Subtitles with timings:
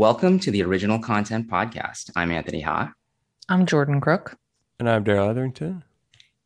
[0.00, 2.10] welcome to the Original Content Podcast.
[2.16, 2.90] I'm Anthony Ha.
[3.50, 4.34] I'm Jordan Crook.
[4.78, 5.84] And I'm Darrell Etherington.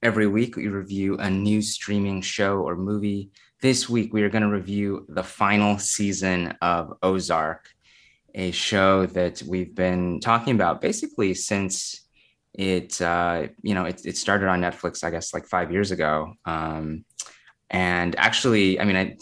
[0.03, 3.31] Every week, we review a new streaming show or movie.
[3.63, 7.69] This week, we are going to review the final season of Ozark,
[8.35, 12.09] a show that we've been talking about basically since
[12.55, 16.35] it, uh, you know, it, it, started on Netflix, I guess, like five years ago.
[16.45, 17.05] Um,
[17.71, 19.17] and actually, I mean, I,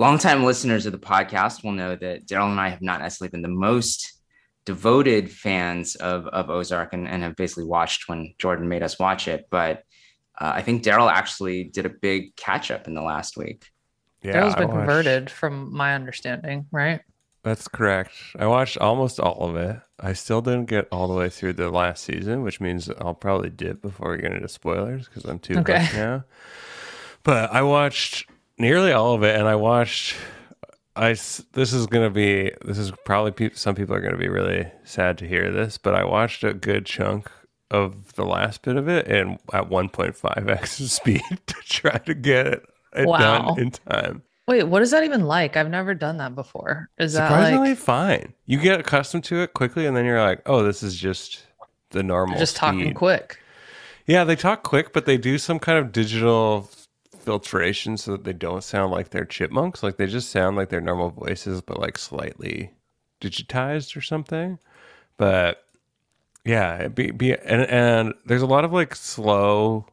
[0.00, 3.42] longtime listeners of the podcast will know that Darrell and I have not necessarily been
[3.42, 4.18] the most
[4.64, 9.28] devoted fans of, of Ozark and, and have basically watched when Jordan made us watch
[9.28, 9.46] it.
[9.50, 9.84] But
[10.40, 13.66] uh, I think Darrell actually did a big catch up in the last week.
[14.22, 17.00] Yeah, Darrell's been converted from my understanding, right?
[17.42, 18.12] That's correct.
[18.38, 19.80] I watched almost all of it.
[19.98, 23.50] I still didn't get all the way through the last season, which means I'll probably
[23.50, 25.88] dip before we get into spoilers because I'm too okay.
[25.94, 26.24] now.
[27.22, 28.29] But I watched
[28.60, 30.16] nearly all of it, and I watched.
[30.96, 34.70] I this is gonna be this is probably pe- some people are gonna be really
[34.84, 37.30] sad to hear this, but I watched a good chunk
[37.70, 43.06] of the last bit of it and at 1.5x speed to try to get it,
[43.06, 43.18] wow.
[43.18, 44.22] done in time.
[44.48, 45.56] Wait, what is that even like?
[45.56, 46.90] I've never done that before.
[46.98, 47.78] Is surprisingly that like...
[47.78, 48.34] fine?
[48.46, 51.46] You get accustomed to it quickly, and then you're like, "Oh, this is just
[51.90, 52.60] the normal." just speed.
[52.60, 53.38] talking quick.
[54.06, 56.68] Yeah, they talk quick, but they do some kind of digital
[57.20, 59.82] filtration so that they don't sound like they're chipmunks.
[59.82, 62.72] Like they just sound like their normal voices, but like slightly
[63.20, 64.58] digitized or something.
[65.16, 65.64] But
[66.44, 69.86] yeah, be, be and and there's a lot of like slow,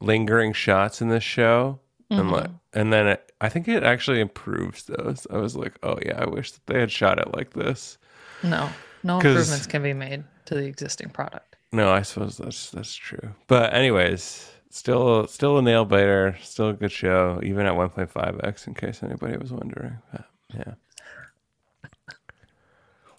[0.00, 1.78] lingering shots in this show,
[2.10, 2.20] mm-hmm.
[2.20, 5.26] and like and then it, I think it actually improves those.
[5.30, 7.98] I was like, oh yeah, I wish that they had shot it like this.
[8.42, 8.68] No,
[9.02, 11.56] no improvements can be made to the existing product.
[11.70, 13.34] No, I suppose that's that's true.
[13.46, 18.66] But anyways, still still a nail biter, still a good show, even at 1.5x.
[18.66, 20.24] In case anybody was wondering, but,
[20.54, 20.74] yeah.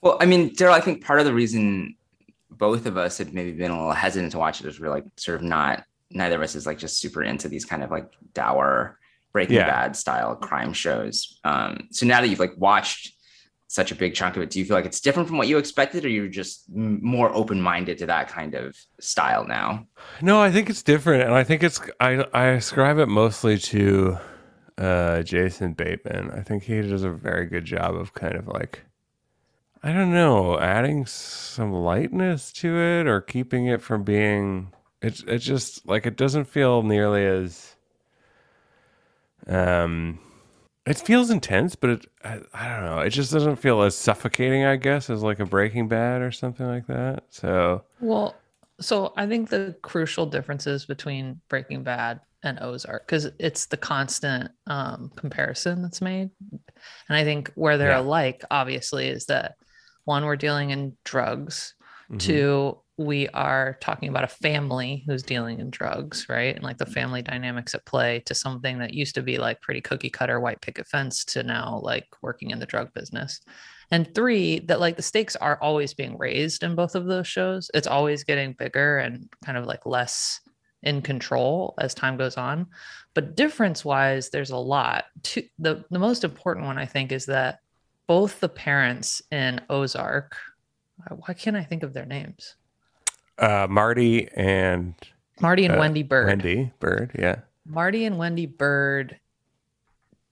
[0.01, 1.95] Well, I mean, Darrell, I think part of the reason
[2.49, 5.05] both of us had maybe been a little hesitant to watch it is we're like
[5.17, 8.11] sort of not neither of us is like just super into these kind of like
[8.33, 8.99] dour
[9.31, 9.67] Breaking yeah.
[9.67, 11.39] Bad style crime shows.
[11.43, 13.13] Um, so now that you've like watched
[13.69, 15.59] such a big chunk of it, do you feel like it's different from what you
[15.59, 19.85] expected, or you're just more open minded to that kind of style now?
[20.24, 24.18] No, I think it's different, and I think it's I I ascribe it mostly to
[24.80, 26.31] uh, Jason Bateman.
[26.31, 28.85] I think he does a very good job of kind of like
[29.84, 35.40] I don't know, adding some lightness to it or keeping it from being it's it
[35.40, 37.75] just like it doesn't feel nearly as
[39.47, 40.19] um
[40.89, 44.66] it feels intense, but it I, I don't know, it just doesn't feel as suffocating,
[44.66, 47.25] I guess, as like a Breaking Bad or something like that.
[47.29, 48.35] So Well,
[48.81, 54.51] so I think the crucial differences between Breaking Bad and Ozark because it's the constant
[54.66, 56.31] um, comparison that's made.
[56.41, 58.00] And I think where they're yeah.
[58.00, 59.56] alike, obviously, is that
[60.06, 61.75] one, we're dealing in drugs.
[62.06, 62.17] Mm-hmm.
[62.17, 66.53] Two, we are talking about a family who's dealing in drugs, right?
[66.53, 66.93] And like the mm-hmm.
[66.95, 70.59] family dynamics at play to something that used to be like pretty cookie cutter white
[70.59, 73.39] picket fence to now like working in the drug business.
[73.89, 77.71] And three, that like the stakes are always being raised in both of those shows.
[77.73, 80.41] It's always getting bigger and kind of like less
[80.83, 82.67] in control as time goes on.
[83.13, 85.05] But difference wise, there's a lot.
[85.23, 87.59] To, the, the most important one, I think, is that
[88.07, 90.35] both the parents in Ozark.
[91.25, 92.55] Why can't I think of their names?
[93.39, 94.94] Uh, Marty and
[95.39, 96.27] Marty and uh, Wendy Byrde.
[96.27, 97.39] Wendy Byrde, yeah.
[97.66, 99.17] Marty and Wendy Byrde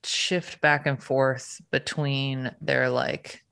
[0.04, 3.44] shift back and forth between their like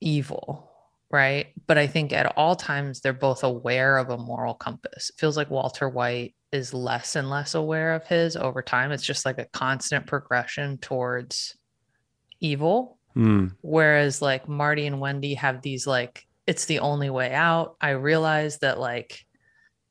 [0.00, 0.70] evil,
[1.10, 1.48] right?
[1.66, 5.10] But I think at all times they're both aware of a moral compass.
[5.10, 8.92] It feels like Walter White is less and less aware of his over time.
[8.92, 11.56] It's just like a constant progression towards
[12.40, 13.54] evil Mm.
[13.60, 17.76] Whereas like Marty and Wendy have these like, it's the only way out.
[17.80, 19.24] I realize that like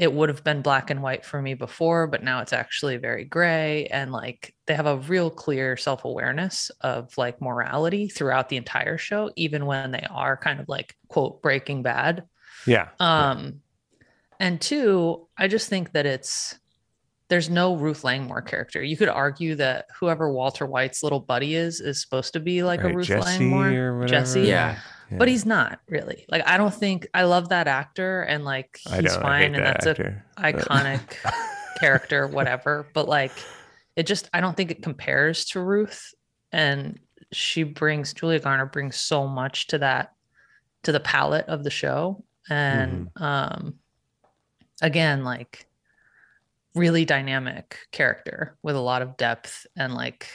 [0.02, 3.24] it would have been black and white for me before, but now it's actually very
[3.24, 3.86] gray.
[3.86, 8.98] And like they have a real clear self awareness of like morality throughout the entire
[8.98, 12.24] show, even when they are kind of like, quote, breaking bad.
[12.66, 12.88] Yeah.
[13.00, 13.62] Um,
[14.00, 14.08] yeah.
[14.40, 16.58] and two, I just think that it's,
[17.30, 18.82] there's no Ruth Langmore character.
[18.82, 22.82] You could argue that whoever Walter White's little buddy is is supposed to be like
[22.82, 24.80] right, a Ruth Jesse Langmore, Jesse, yeah.
[25.12, 25.18] Yeah.
[25.18, 26.26] But he's not really.
[26.30, 30.00] Like I don't think I love that actor, and like he's fine, and that that's
[30.00, 31.16] an iconic
[31.80, 32.88] character, whatever.
[32.94, 33.34] But like,
[33.96, 36.14] it just I don't think it compares to Ruth,
[36.52, 37.00] and
[37.32, 40.14] she brings Julia Garner brings so much to that
[40.84, 43.24] to the palette of the show, and mm-hmm.
[43.24, 43.76] um,
[44.82, 45.68] again, like
[46.74, 50.28] really dynamic character with a lot of depth and like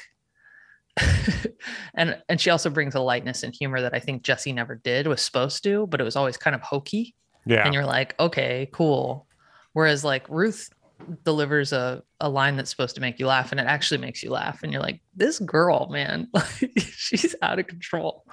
[1.94, 5.06] and and she also brings a lightness and humor that I think Jesse never did
[5.06, 7.14] was supposed to, but it was always kind of hokey.
[7.44, 7.64] Yeah.
[7.64, 9.26] And you're like, okay, cool.
[9.72, 10.70] Whereas like Ruth
[11.24, 14.30] delivers a, a line that's supposed to make you laugh and it actually makes you
[14.30, 14.62] laugh.
[14.62, 16.28] And you're like, this girl, man,
[16.78, 18.24] she's out of control.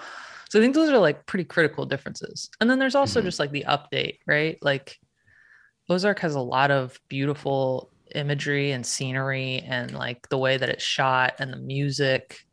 [0.50, 2.50] So I think those are like pretty critical differences.
[2.62, 3.28] And then there's also mm-hmm.
[3.28, 4.58] just like the update, right?
[4.62, 5.00] Like
[5.90, 10.84] Ozark has a lot of beautiful imagery and scenery and like the way that it's
[10.84, 12.46] shot and the music.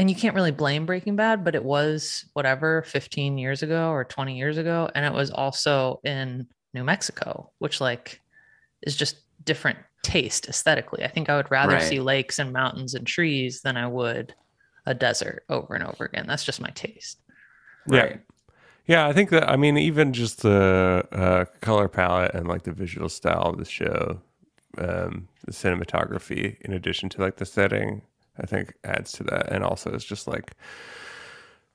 [0.00, 4.02] And you can't really blame Breaking Bad, but it was whatever 15 years ago or
[4.02, 4.88] 20 years ago.
[4.94, 8.18] And it was also in New Mexico, which like
[8.80, 11.04] is just different taste aesthetically.
[11.04, 11.82] I think I would rather right.
[11.82, 14.34] see lakes and mountains and trees than I would
[14.86, 16.24] a desert over and over again.
[16.26, 17.20] That's just my taste.
[17.86, 18.22] Right.
[18.86, 22.72] Yeah, I think that I mean even just the uh, color palette and like the
[22.72, 24.22] visual style of the show,
[24.78, 28.00] um, the cinematography, in addition to like the setting,
[28.40, 29.52] I think adds to that.
[29.52, 30.52] And also, it's just like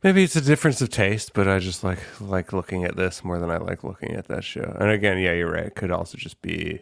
[0.04, 3.40] maybe it's a difference of taste, but I just like like looking at this more
[3.40, 4.76] than I like looking at that show.
[4.80, 5.66] And again, yeah, you're right.
[5.66, 6.80] It could also just be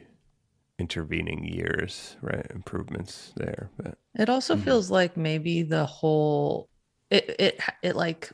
[0.79, 2.45] intervening years, right?
[2.53, 3.69] Improvements there.
[3.77, 4.65] But it also mm-hmm.
[4.65, 6.69] feels like maybe the whole
[7.09, 8.31] it it it like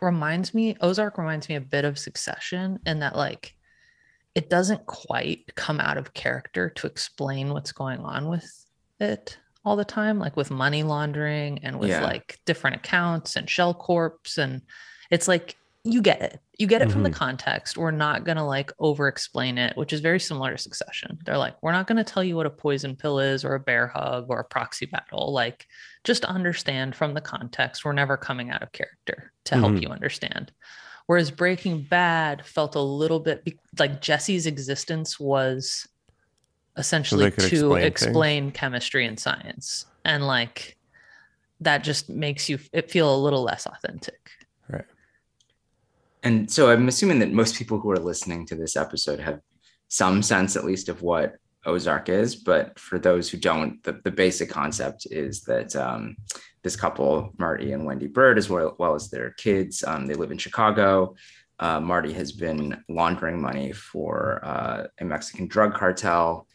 [0.00, 3.54] reminds me Ozark reminds me a bit of Succession and that like
[4.34, 8.66] it doesn't quite come out of character to explain what's going on with
[9.00, 12.02] it all the time like with money laundering and with yeah.
[12.02, 14.62] like different accounts and shell corps and
[15.10, 16.40] it's like you get it.
[16.58, 16.92] You get it mm-hmm.
[16.92, 17.18] from the mm-hmm.
[17.18, 17.78] context.
[17.78, 21.18] We're not going to like over explain it, which is very similar to Succession.
[21.24, 23.60] They're like, we're not going to tell you what a poison pill is or a
[23.60, 25.32] bear hug or a proxy battle.
[25.32, 25.66] Like,
[26.04, 27.84] just understand from the context.
[27.84, 29.64] We're never coming out of character to mm-hmm.
[29.64, 30.52] help you understand.
[31.06, 35.88] Whereas Breaking Bad felt a little bit be- like Jesse's existence was
[36.76, 39.86] essentially so to explain, explain chemistry and science.
[40.04, 40.76] And like,
[41.60, 44.30] that just makes you it feel a little less authentic.
[44.68, 44.84] Right
[46.22, 49.40] and so I'm assuming that most people who are listening to this episode have
[49.88, 51.36] some sense, at least, of what
[51.66, 52.36] Ozark is.
[52.36, 56.16] But for those who don't, the, the basic concept is that um,
[56.62, 60.30] this couple, Marty and Wendy Byrde, as well, well as their kids, um, they live
[60.30, 61.14] in Chicago.
[61.58, 66.46] Uh, Marty has been laundering money for uh, a Mexican drug cartel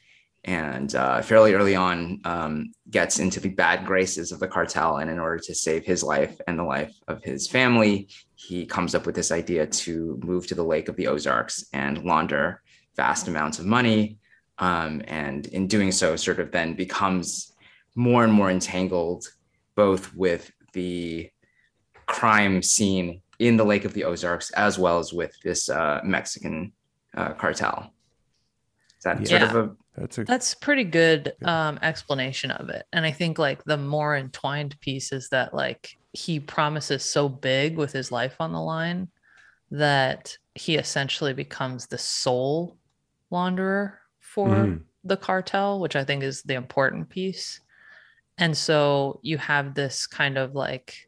[0.46, 4.98] and uh, fairly early on um, gets into the bad graces of the cartel.
[4.98, 8.94] And in order to save his life and the life of his family, he comes
[8.94, 12.62] up with this idea to move to the lake of the Ozarks and launder
[12.96, 14.18] vast amounts of money.
[14.60, 17.54] Um, and in doing so, sort of then becomes
[17.96, 19.28] more and more entangled
[19.76, 21.30] both with the
[22.06, 26.72] crime scene in the lake of the Ozarks as well as with this uh, Mexican
[27.18, 27.92] uh, cartel.
[29.00, 29.40] Is that yeah.
[29.40, 32.86] sort of a that's a that's pretty good um, explanation of it.
[32.92, 37.78] And I think like the more entwined piece is that like he promises so big
[37.78, 39.10] with his life on the line
[39.72, 42.78] that he essentially becomes the sole
[43.32, 44.82] launderer for mm.
[45.04, 47.62] the cartel, which I think is the important piece.
[48.38, 51.08] And so you have this kind of like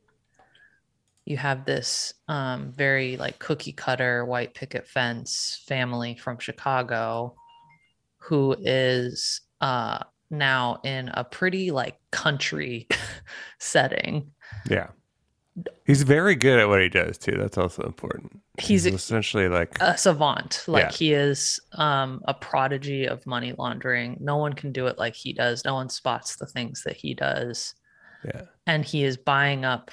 [1.25, 7.35] you have this um, very like cookie cutter white picket fence family from Chicago
[8.27, 12.87] who is uh, now in a pretty like country
[13.59, 14.31] setting.
[14.69, 14.87] Yeah.
[15.85, 17.35] He's very good at what he does too.
[17.37, 18.41] That's also important.
[18.59, 20.63] He's, He's essentially like a savant.
[20.67, 20.91] Like yeah.
[20.91, 24.17] he is um, a prodigy of money laundering.
[24.19, 25.65] No one can do it like he does.
[25.65, 27.73] No one spots the things that he does.
[28.25, 28.41] Yeah.
[28.67, 29.89] And he is buying up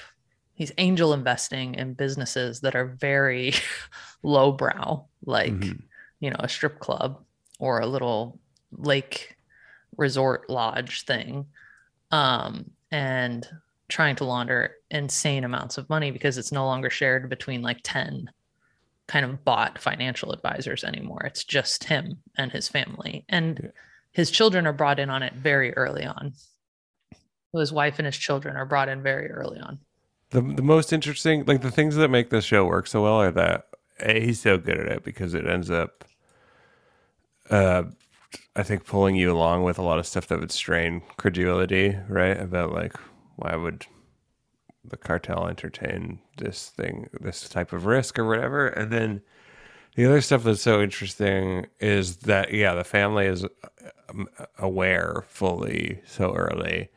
[0.55, 3.53] he's angel investing in businesses that are very
[4.23, 5.81] lowbrow, like mm-hmm.
[6.21, 7.24] you know, a strip club
[7.59, 8.39] or a little
[8.73, 9.37] lake
[9.97, 11.47] resort lodge thing
[12.11, 13.49] um, and
[13.89, 18.31] trying to launder insane amounts of money because it's no longer shared between like 10
[19.07, 21.23] kind of bought financial advisors anymore.
[21.25, 23.25] It's just him and his family.
[23.29, 23.71] And yeah.
[24.13, 26.33] his children are brought in on it very early on.
[27.53, 29.79] His wife and his children are brought in very early on.
[30.31, 33.31] The, the most interesting, like the things that make this show work so well are
[33.33, 33.67] that
[34.01, 36.05] A, he's so good at it because it ends up
[37.51, 37.85] uh,
[38.57, 42.39] I think pulling you along with a lot of stuff that would strain credulity, right?
[42.39, 42.95] About like
[43.37, 43.87] why would
[44.85, 49.23] the cartel entertain this thing, this type of risk or whatever, and then
[49.97, 53.45] the other stuff that's so interesting is that yeah, the family is
[54.09, 56.91] um, aware fully so early,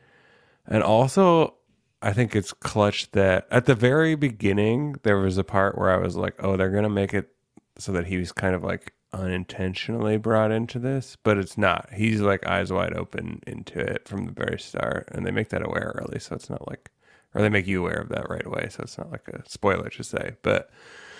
[0.66, 1.54] and also
[2.02, 5.96] I think it's clutch that at the very beginning there was a part where I
[5.96, 7.30] was like, oh, they're gonna make it
[7.78, 11.88] so that he was kind of like unintentionally brought into this, but it's not.
[11.92, 15.66] He's like eyes wide open into it from the very start, and they make that
[15.66, 16.90] aware early, so it's not like,
[17.34, 19.88] or they make you aware of that right away, so it's not like a spoiler
[19.90, 20.36] to say.
[20.42, 20.70] But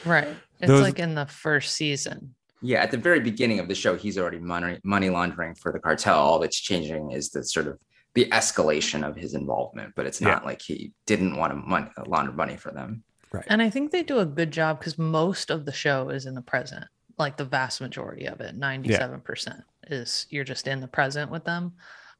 [0.05, 0.29] right,
[0.61, 2.35] it's those, like in the first season.
[2.61, 5.79] Yeah, at the very beginning of the show, he's already money money laundering for the
[5.79, 6.19] cartel.
[6.19, 7.79] All that's changing is the sort of
[8.15, 10.47] the escalation of his involvement, but it's not yeah.
[10.47, 13.05] like he didn't want to money, launder money for them.
[13.31, 13.45] Right.
[13.49, 16.35] And I think they do a good job because most of the show is in
[16.35, 16.87] the present
[17.19, 19.63] like the vast majority of it 97% yeah.
[19.89, 21.73] is you're just in the present with them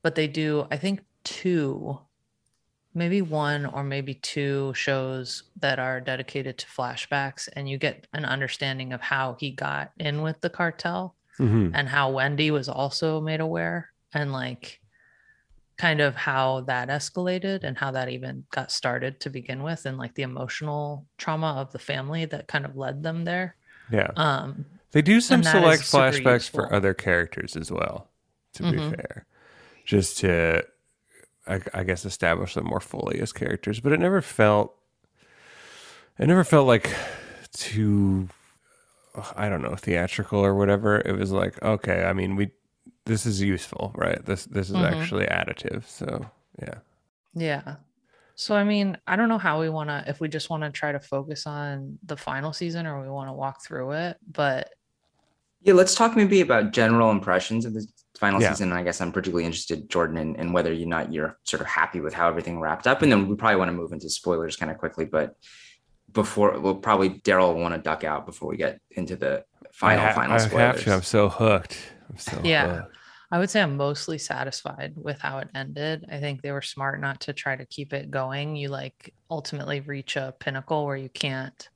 [0.03, 1.99] but they do i think two
[2.95, 8.25] maybe one or maybe two shows that are dedicated to flashbacks and you get an
[8.25, 11.71] understanding of how he got in with the cartel mm-hmm.
[11.75, 14.81] and how wendy was also made aware and like
[15.77, 19.97] kind of how that escalated and how that even got started to begin with and
[19.97, 23.55] like the emotional trauma of the family that kind of led them there
[23.91, 28.09] yeah um they do some select flashbacks for other characters as well,
[28.55, 28.91] to mm-hmm.
[28.91, 29.27] be fair,
[29.85, 30.65] just to,
[31.47, 33.81] I, I, guess, establish them more fully as characters.
[33.81, 34.75] But it never felt,
[36.19, 36.91] it never felt like
[37.53, 38.29] too,
[39.37, 41.01] I don't know, theatrical or whatever.
[41.01, 42.51] It was like, okay, I mean, we,
[43.05, 44.25] this is useful, right?
[44.25, 45.01] This this is mm-hmm.
[45.01, 45.87] actually additive.
[45.87, 46.25] So
[46.63, 46.75] yeah.
[47.35, 47.77] Yeah.
[48.35, 50.71] So I mean, I don't know how we want to if we just want to
[50.71, 54.71] try to focus on the final season or we want to walk through it, but
[55.69, 57.87] yeah, let's talk maybe about general impressions of the
[58.19, 58.51] final yeah.
[58.51, 58.73] season.
[58.73, 62.01] I guess I'm particularly interested, Jordan, in, in whether or not you're sort of happy
[62.01, 63.03] with how everything wrapped up.
[63.03, 65.37] And then we probably want to move into spoilers kind of quickly, but
[66.13, 69.45] before we'll probably Darrell will want to duck out before we get into the
[69.75, 70.55] final ha- final spoilers.
[70.55, 70.95] I have to.
[70.95, 71.79] I'm so hooked.
[72.09, 72.77] I'm so yeah.
[72.77, 72.97] Hooked.
[73.31, 76.07] I would say I'm mostly satisfied with how it ended.
[76.11, 78.57] I think they were smart not to try to keep it going.
[78.57, 81.69] You like ultimately reach a pinnacle where you can't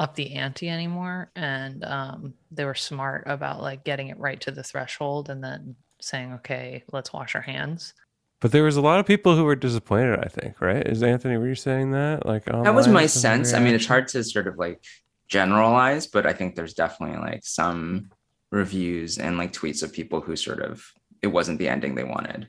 [0.00, 4.50] up the ante anymore and um, they were smart about like getting it right to
[4.50, 7.92] the threshold and then saying okay let's wash our hands.
[8.40, 10.86] But there was a lot of people who were disappointed i think right?
[10.86, 12.24] Is anthony were you saying that?
[12.24, 13.52] Like that was my sense.
[13.52, 14.82] i mean it's hard to sort of like
[15.28, 18.10] generalize but i think there's definitely like some
[18.50, 20.82] reviews and like tweets of people who sort of
[21.22, 22.48] it wasn't the ending they wanted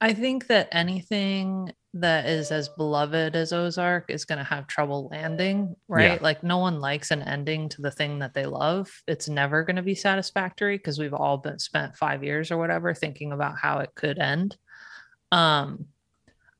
[0.00, 5.08] i think that anything that is as beloved as Ozark is going to have trouble
[5.10, 6.12] landing, right?
[6.12, 6.18] Yeah.
[6.20, 8.88] Like no one likes an ending to the thing that they love.
[9.08, 12.94] It's never going to be satisfactory because we've all been spent 5 years or whatever
[12.94, 14.56] thinking about how it could end.
[15.32, 15.86] Um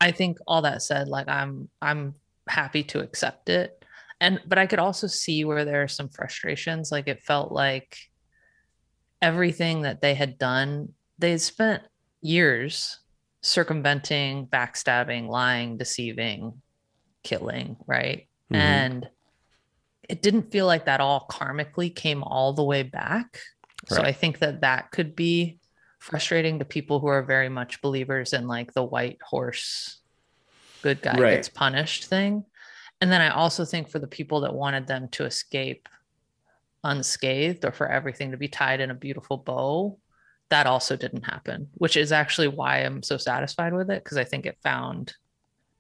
[0.01, 2.15] I think all that said like I'm I'm
[2.49, 3.85] happy to accept it.
[4.21, 7.97] And but I could also see where there are some frustrations like it felt like
[9.23, 11.83] everything that they had done they had spent
[12.23, 13.01] years
[13.43, 16.61] circumventing, backstabbing, lying, deceiving,
[17.23, 18.27] killing, right?
[18.53, 18.57] Mm-hmm.
[18.57, 19.09] And
[20.09, 23.41] it didn't feel like that all karmically came all the way back.
[23.91, 23.97] Right.
[23.97, 25.59] So I think that that could be
[25.99, 30.01] frustrating to people who are very much believers in like the white horse
[30.83, 31.37] good guy right.
[31.37, 32.45] gets punished thing.
[33.01, 35.89] And then I also think for the people that wanted them to escape
[36.85, 39.99] unscathed or for everything to be tied in a beautiful bow,
[40.51, 44.25] that also didn't happen, which is actually why I'm so satisfied with it because I
[44.25, 45.15] think it found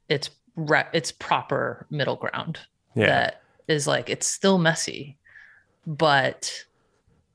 [0.08, 2.58] its re- its proper middle ground.
[2.94, 3.06] Yeah.
[3.06, 5.16] That is like it's still messy,
[5.86, 6.64] but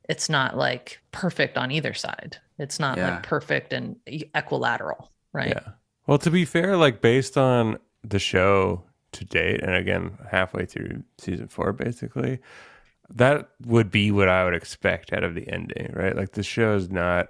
[0.09, 2.37] it's not like perfect on either side.
[2.57, 3.11] It's not yeah.
[3.11, 3.97] like perfect and
[4.33, 5.49] equilateral, right?
[5.49, 5.73] Yeah.
[6.07, 11.03] Well, to be fair, like based on the show to date, and again, halfway through
[11.17, 12.39] season four, basically,
[13.13, 16.15] that would be what I would expect out of the ending, right?
[16.15, 17.29] Like the show is not.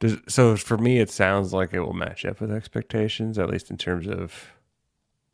[0.00, 3.70] Does, so for me, it sounds like it will match up with expectations, at least
[3.70, 4.52] in terms of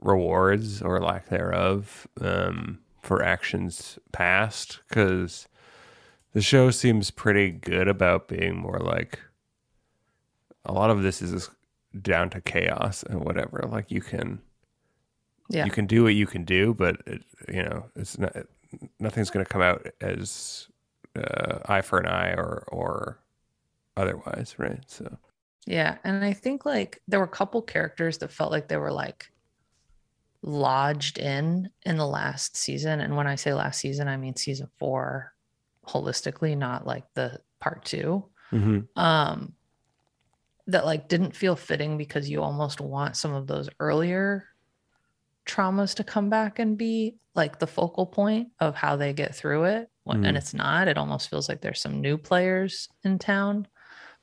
[0.00, 5.48] rewards or lack thereof um, for actions past, because
[6.32, 9.18] the show seems pretty good about being more like
[10.64, 11.50] a lot of this is
[12.00, 13.66] down to chaos and whatever.
[13.70, 14.40] Like you can,
[15.48, 18.36] yeah, you can do what you can do, but it, you know, it's not
[18.98, 20.68] nothing's going to come out as
[21.16, 23.18] uh, eye for an eye or or
[23.96, 24.82] otherwise, right?
[24.86, 25.18] So
[25.66, 28.92] yeah, and I think like there were a couple characters that felt like they were
[28.92, 29.30] like
[30.42, 34.68] lodged in in the last season, and when I say last season, I mean season
[34.78, 35.32] four
[35.86, 39.00] holistically, not like the part 2 mm-hmm.
[39.00, 39.54] Um,
[40.66, 44.46] that like didn't feel fitting because you almost want some of those earlier
[45.46, 49.64] traumas to come back and be like the focal point of how they get through
[49.64, 49.88] it.
[50.08, 50.26] Mm.
[50.26, 53.68] And it's not, it almost feels like there's some new players in town.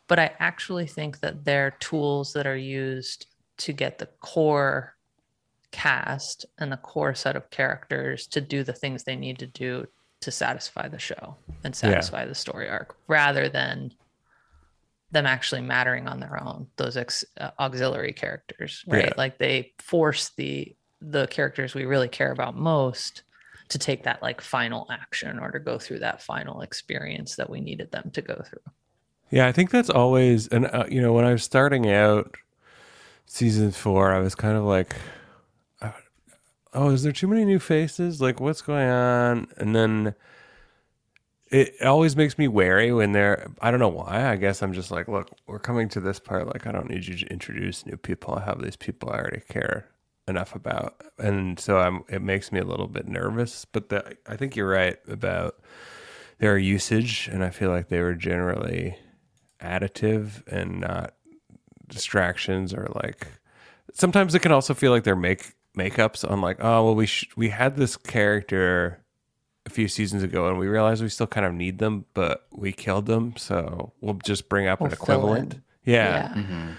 [0.07, 3.27] But I actually think that they're tools that are used
[3.59, 4.95] to get the core
[5.71, 9.85] cast and the core set of characters to do the things they need to do
[10.21, 12.27] to satisfy the show and satisfy yeah.
[12.27, 13.91] the story arc rather than
[15.11, 19.13] them actually mattering on their own those ex- uh, auxiliary characters right yeah.
[19.17, 23.23] like they force the the characters we really care about most
[23.69, 27.59] to take that like final action or to go through that final experience that we
[27.59, 28.73] needed them to go through.
[29.29, 32.35] Yeah i think that's always and uh, you know when i was starting out
[33.25, 34.95] season four i was kind of like
[35.81, 35.91] uh,
[36.73, 38.21] oh is there too many new faces?
[38.21, 39.47] Like what's going on?
[39.57, 40.15] And then
[41.49, 44.91] it always makes me wary when they're i don't know why i guess i'm just
[44.91, 47.97] like look we're coming to this part like i don't need you to introduce new
[47.97, 49.87] people i have these people i already care
[50.27, 54.35] enough about and so i'm it makes me a little bit nervous but the, i
[54.35, 55.55] think you're right about
[56.39, 58.97] their usage and i feel like they were generally
[59.61, 61.13] additive and not
[61.87, 63.27] distractions or like
[63.93, 67.29] sometimes it can also feel like they're make makeups on like oh well we sh-
[67.37, 68.99] we had this character
[69.67, 72.71] a few seasons ago, and we realized we still kind of need them, but we
[72.71, 75.61] killed them, so we'll just bring up we'll an equivalent.
[75.83, 76.33] Yeah.
[76.33, 76.41] yeah.
[76.41, 76.71] Mm-hmm.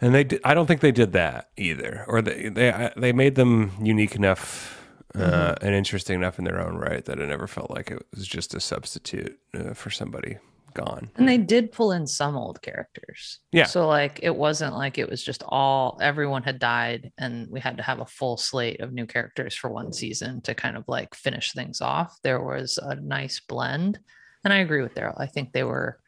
[0.00, 3.34] And they, did, I don't think they did that either, or they they they made
[3.34, 4.80] them unique enough
[5.14, 5.66] uh, mm-hmm.
[5.66, 8.54] and interesting enough in their own right that it never felt like it was just
[8.54, 10.38] a substitute uh, for somebody
[10.72, 11.10] gone.
[11.16, 13.40] And they did pull in some old characters.
[13.52, 13.64] Yeah.
[13.64, 17.76] So like it wasn't like it was just all everyone had died and we had
[17.78, 21.14] to have a full slate of new characters for one season to kind of like
[21.14, 22.16] finish things off.
[22.22, 23.98] There was a nice blend.
[24.44, 25.16] And I agree with Darrell.
[25.18, 25.98] I think they were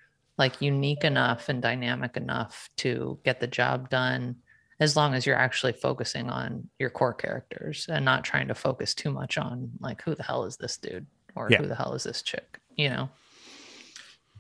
[0.43, 4.35] like unique enough and dynamic enough to get the job done
[4.81, 8.93] as long as you're actually focusing on your core characters and not trying to focus
[8.93, 11.07] too much on like who the hell is this dude
[11.37, 11.59] or yeah.
[11.59, 13.09] who the hell is this chick, you know?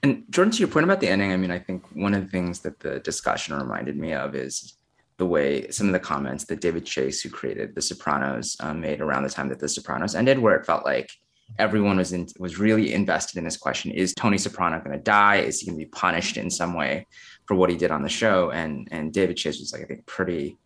[0.02, 2.28] And Jordan, to your point about the ending, I mean, I think one of the
[2.28, 4.74] things that the discussion reminded me of is
[5.18, 9.00] the way some of the comments that David Chase, who created The Sopranos, um, made
[9.00, 11.12] around the time that The Sopranos ended, where it felt like
[11.58, 15.36] everyone was in, was really invested in this question: Is Tony Soprano going to die?
[15.36, 17.06] Is he going to be punished in some way
[17.46, 18.50] for what he did on the show?
[18.50, 20.58] And and David Chase was like, I think, pretty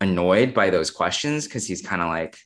[0.00, 2.38] annoyed by those questions because he's kind of like,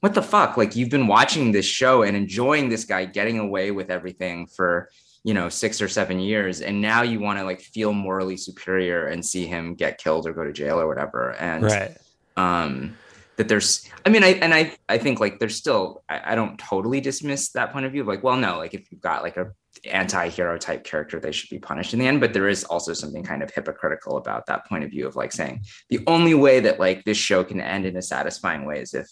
[0.00, 0.56] what the fuck?
[0.56, 4.90] Like you've been watching this show and enjoying this guy getting away with everything for
[5.24, 9.06] you know six or seven years and now you want to like feel morally superior
[9.06, 11.96] and see him get killed or go to jail or whatever and right
[12.36, 12.94] um
[13.36, 16.58] that there's i mean i and i i think like there's still I, I don't
[16.58, 19.50] totally dismiss that point of view like well no like if you've got like a
[19.86, 22.20] anti-hero type character they should be punished in the end.
[22.20, 25.32] But there is also something kind of hypocritical about that point of view of like
[25.32, 28.94] saying the only way that like this show can end in a satisfying way is
[28.94, 29.08] if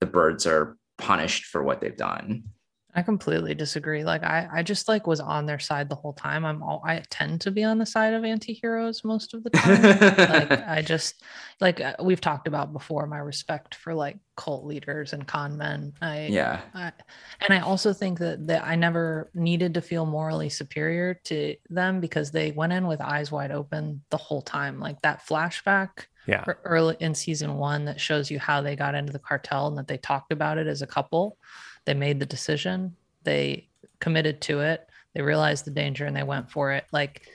[0.00, 2.44] the Byrdes are punished for what they've done
[2.94, 4.04] I completely disagree.
[4.04, 6.44] Like I, I just like was on their side the whole time.
[6.44, 9.82] I'm all I tend to be on the side of anti-heroes most of the time.
[9.82, 11.22] like I just
[11.58, 15.94] like uh, we've talked about before my respect for like cult leaders and con men.
[16.02, 16.60] I yeah.
[16.74, 16.92] I,
[17.40, 21.98] and I also think that that I never needed to feel morally superior to them
[21.98, 24.80] because they went in with eyes wide open the whole time.
[24.80, 26.44] Like that flashback yeah.
[26.64, 29.88] early in season 1 that shows you how they got into the cartel and that
[29.88, 31.36] they talked about it as a couple
[31.84, 33.68] they made the decision, they
[34.00, 36.84] committed to it, they realized the danger and they went for it.
[36.92, 37.26] Like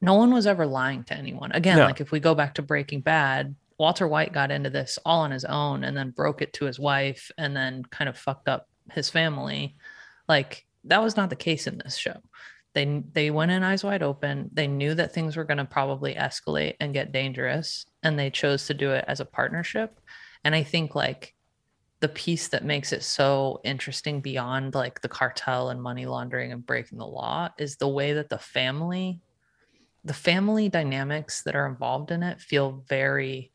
[0.00, 1.52] no one was ever lying to anyone.
[1.52, 1.84] Again, no.
[1.84, 5.30] like if we go back to Breaking Bad, Walter White got into this all on
[5.30, 8.68] his own and then broke it to his wife and then kind of fucked up
[8.92, 9.76] his family.
[10.28, 12.16] Like that was not the case in this show.
[12.74, 14.50] They they went in eyes wide open.
[14.52, 18.66] They knew that things were going to probably escalate and get dangerous and they chose
[18.66, 20.00] to do it as a partnership.
[20.44, 21.34] And I think like
[22.02, 26.66] the piece that makes it so interesting beyond like the cartel and money laundering and
[26.66, 29.20] breaking the law is the way that the family
[30.04, 33.52] the family dynamics that are involved in it feel very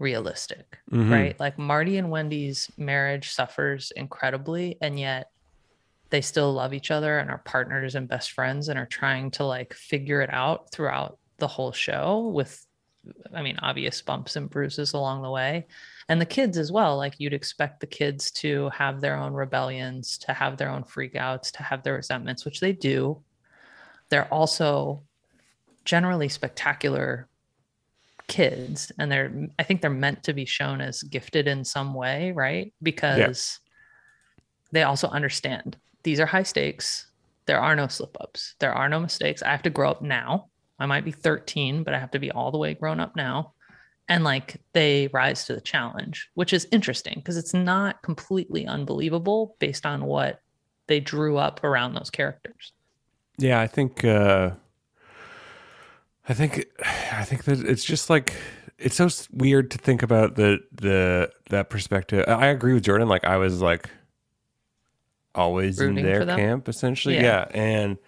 [0.00, 1.12] realistic mm-hmm.
[1.12, 5.30] right like marty and wendy's marriage suffers incredibly and yet
[6.10, 9.44] they still love each other and are partners and best friends and are trying to
[9.44, 12.66] like figure it out throughout the whole show with
[13.32, 15.64] i mean obvious bumps and bruises along the way
[16.08, 20.18] and the kids as well like you'd expect the kids to have their own rebellions
[20.18, 23.22] to have their own freakouts to have their resentments which they do.
[24.10, 25.02] They're also
[25.84, 27.28] generally spectacular
[28.26, 32.32] kids and they're i think they're meant to be shown as gifted in some way
[32.32, 32.72] right?
[32.82, 34.42] Because yeah.
[34.72, 37.06] they also understand these are high stakes.
[37.46, 39.42] There are no slip ups there are no mistakes.
[39.42, 40.48] I have to grow up now.
[40.78, 43.54] I might be 13 but i have to be all the way grown up now
[44.08, 49.56] and like they rise to the challenge, which is interesting because it's not completely unbelievable
[49.58, 50.42] based on what
[50.86, 52.72] they drew up around those characters.
[53.38, 54.50] Yeah, I think uh
[56.28, 56.66] I think
[57.12, 58.34] I think that it's just like
[58.78, 62.24] it's so weird to think about the the that perspective.
[62.28, 63.88] I agree with Jordan like I was like
[65.34, 67.16] always in their camp essentially.
[67.16, 67.22] Yeah.
[67.22, 67.46] yeah.
[67.54, 67.98] And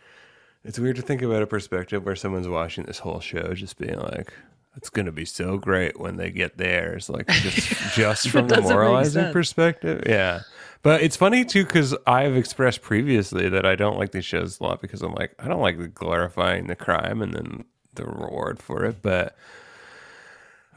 [0.65, 3.99] it's weird to think about a perspective where someone's watching this whole show just being
[3.99, 4.33] like,
[4.77, 6.95] it's going to be so great when they get there.
[6.95, 7.59] It's like just,
[7.95, 10.03] just from the moralizing perspective.
[10.07, 10.43] Yeah.
[10.83, 14.63] But it's funny too because I've expressed previously that I don't like these shows a
[14.63, 18.63] lot because I'm like I don't like the glorifying the crime and then the reward
[18.63, 19.03] for it.
[19.03, 19.37] But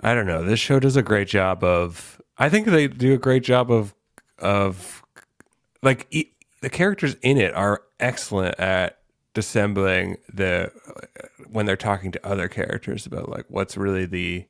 [0.01, 0.43] I don't know.
[0.43, 2.19] This show does a great job of.
[2.37, 3.93] I think they do a great job of
[4.39, 5.03] of
[5.83, 6.31] like e-
[6.61, 8.98] the characters in it are excellent at
[9.33, 10.71] dissembling the
[11.49, 14.47] when they're talking to other characters about like what's really the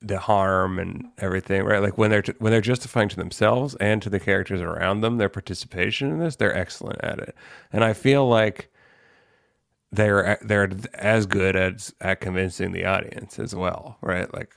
[0.00, 1.80] the harm and everything, right?
[1.80, 5.28] Like when they're when they're justifying to themselves and to the characters around them their
[5.30, 7.34] participation in this, they're excellent at it.
[7.72, 8.70] And I feel like
[9.90, 14.32] they're they're as good as at convincing the audience as well, right?
[14.34, 14.52] Like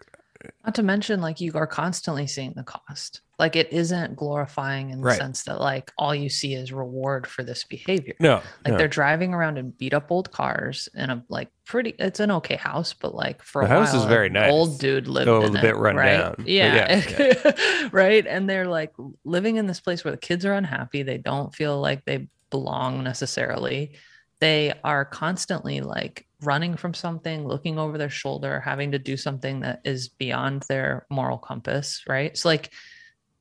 [0.65, 4.99] not to mention like you are constantly seeing the cost like it isn't glorifying in
[4.99, 5.17] the right.
[5.17, 8.77] sense that like all you see is reward for this behavior no like no.
[8.77, 12.55] they're driving around in beat up old cars in a like pretty it's an okay
[12.55, 15.55] house but like for the a house while, is very nice old dude lived in
[15.55, 16.17] a it, bit run right?
[16.17, 17.87] down yeah, yeah.
[17.91, 21.53] right and they're like living in this place where the kids are unhappy they don't
[21.53, 23.93] feel like they belong necessarily
[24.39, 29.61] they are constantly like running from something, looking over their shoulder, having to do something
[29.61, 32.37] that is beyond their moral compass, right?
[32.37, 32.71] So like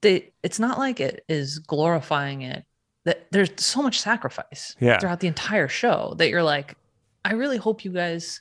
[0.01, 2.65] they it's not like it is glorifying it
[3.05, 4.99] that there's so much sacrifice yeah.
[4.99, 6.77] throughout the entire show that you're like,
[7.25, 8.41] I really hope you guys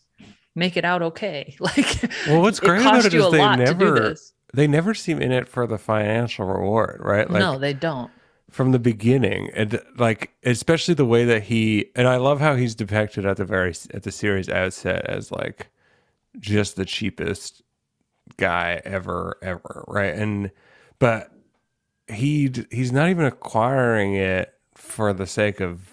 [0.55, 1.55] make it out okay.
[1.59, 4.15] Like Well what's great about it is they never
[4.53, 7.29] they never seem in it for the financial reward, right?
[7.29, 8.11] Like No, they don't
[8.55, 12.73] from the beginning and like especially the way that he and I love how he's
[12.73, 15.67] depicted at the very at the series outset as like
[16.39, 17.63] just the cheapest
[18.37, 20.15] guy ever ever right?
[20.15, 20.51] And
[20.99, 21.33] but
[22.07, 25.89] he he's not even acquiring it for the sake of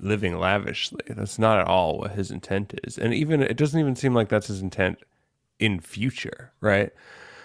[0.00, 1.02] living lavishly.
[1.08, 2.96] That's not at all what his intent is.
[2.96, 5.00] And even it doesn't even seem like that's his intent
[5.58, 6.92] in future right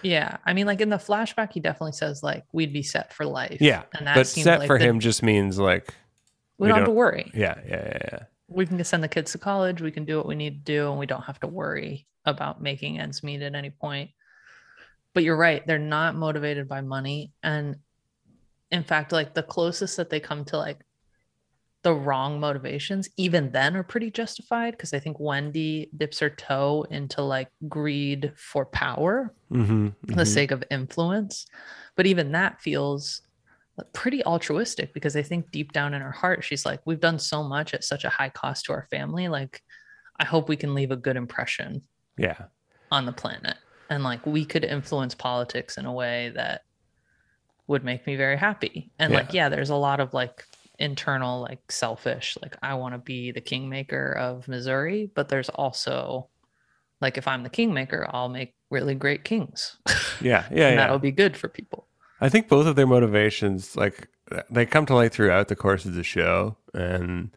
[0.02, 3.24] yeah, I mean, like in the flashback, he definitely says like we'd be set for
[3.24, 3.58] life.
[3.60, 5.94] Yeah, and that but set like for the, him just means like
[6.58, 7.30] we, we don't have to worry.
[7.34, 8.18] Yeah, yeah, yeah, yeah.
[8.48, 9.80] We can send the kids to college.
[9.80, 12.62] We can do what we need to do, and we don't have to worry about
[12.62, 14.10] making ends meet at any point.
[15.14, 17.76] But you're right; they're not motivated by money, and
[18.70, 20.78] in fact, like the closest that they come to like
[21.82, 26.86] the wrong motivations, even then are pretty justified because I think Wendy dips her toe
[26.90, 30.24] into like greed for power mm-hmm, the mm-hmm.
[30.24, 31.46] sake of influence.
[31.96, 33.22] But even that feels
[33.92, 37.42] pretty altruistic because I think deep down in her heart, she's like, We've done so
[37.42, 39.28] much at such a high cost to our family.
[39.28, 39.62] Like,
[40.18, 41.82] I hope we can leave a good impression.
[42.16, 42.44] Yeah.
[42.90, 43.56] On the planet.
[43.90, 46.62] And like, we could influence politics in a way that
[47.66, 48.90] would make me very happy.
[48.98, 49.18] And yeah.
[49.18, 50.44] like, yeah, there's a lot of like
[50.78, 56.28] internal like selfish like i want to be the kingmaker of missouri but there's also
[57.02, 59.76] like if i'm the kingmaker i'll make really great kings.
[60.20, 60.74] Yeah yeah, yeah.
[60.74, 61.86] that'll be good for people.
[62.20, 64.08] I think both of their motivations like
[64.50, 67.30] they come to light throughout the course of the show and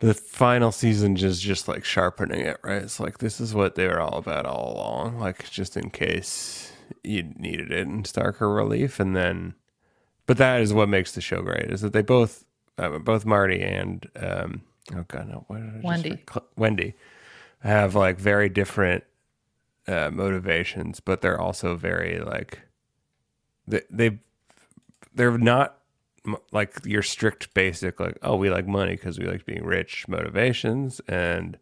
[0.00, 2.82] the final season just just like sharpening it right?
[2.82, 6.72] It's like this is what they were all about all along like just in case
[7.04, 9.54] you needed it in starker relief and then
[10.26, 12.44] but that is what makes the show great is that they both
[12.78, 14.62] uh, both Marty and um,
[14.94, 15.46] oh god no
[15.82, 16.24] Wendy.
[16.56, 16.94] Wendy
[17.62, 19.04] have like very different
[19.86, 22.60] uh, motivations, but they're also very like
[23.66, 24.18] they they
[25.14, 25.78] they're not
[26.52, 31.00] like your strict basic like oh we like money because we like being rich motivations
[31.08, 31.58] and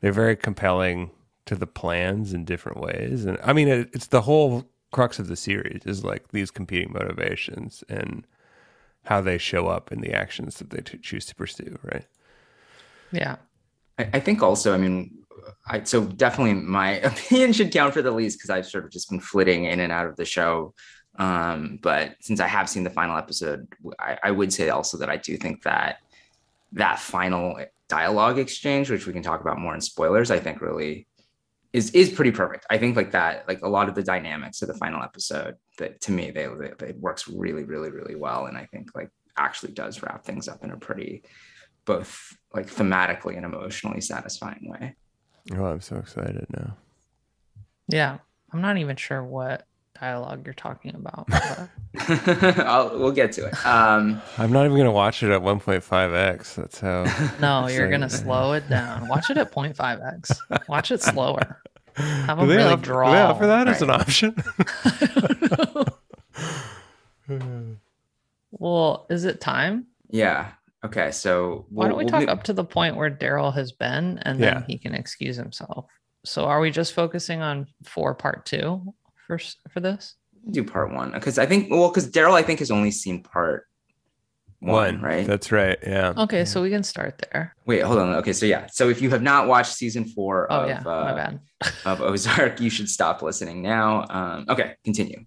[0.00, 1.10] they're very compelling
[1.44, 5.26] to the plans in different ways and i mean it, it's the whole crux of
[5.26, 8.24] the series is like these competing motivations and
[9.06, 12.06] how they show up in the actions that they t- choose to pursue, right?
[13.12, 13.36] Yeah.
[13.98, 15.22] I, I think also, I mean,
[15.66, 19.10] I, so definitely my opinion should count for the least because I've sort of just
[19.10, 20.74] been flitting in and out of the show.
[21.18, 23.68] Um, but since I have seen the final episode,
[23.98, 25.98] I, I would say also that I do think that
[26.72, 31.06] that final dialogue exchange, which we can talk about more in spoilers, I think really
[31.72, 32.66] is is pretty perfect.
[32.70, 36.00] I think like that, like a lot of the dynamics of the final episode that
[36.02, 38.46] to me they, they it works really, really, really well.
[38.46, 41.22] And I think like actually does wrap things up in a pretty
[41.84, 44.96] both like thematically and emotionally satisfying way.
[45.54, 46.76] Oh, I'm so excited now.
[47.88, 48.18] Yeah.
[48.52, 49.66] I'm not even sure what
[50.00, 51.28] dialogue you're talking about.
[52.98, 53.66] we'll get to it.
[53.66, 56.54] Um, I'm not even going to watch it at 1.5x.
[56.54, 57.04] That's how.
[57.40, 59.08] No, you're going to slow it down.
[59.08, 60.68] Watch it at 0.5x.
[60.68, 61.62] Watch it slower.
[61.94, 63.10] Have them really offer, draw.
[63.10, 63.74] Do they offer that right.
[63.74, 64.36] as an option?
[68.50, 69.86] well, is it time?
[70.10, 70.52] Yeah.
[70.86, 72.28] Okay, so we'll, why don't we we'll talk be...
[72.28, 74.64] up to the point where Darrell has been, and then yeah.
[74.66, 75.86] he can excuse himself.
[76.24, 78.94] So, are we just focusing on four part two
[79.26, 79.38] for
[79.70, 80.14] for this?
[80.50, 83.66] Do part one because I think well, because Darrell I think has only seen part
[84.60, 85.26] one, right?
[85.26, 85.78] That's right.
[85.82, 86.14] Yeah.
[86.16, 87.54] Okay, so we can start there.
[87.66, 88.14] Wait, hold on.
[88.16, 90.84] Okay, so yeah, so if you have not watched season four oh, of yeah, uh,
[90.84, 91.40] my bad.
[91.84, 94.06] of Ozark, you should stop listening now.
[94.08, 95.26] Um, okay, continue.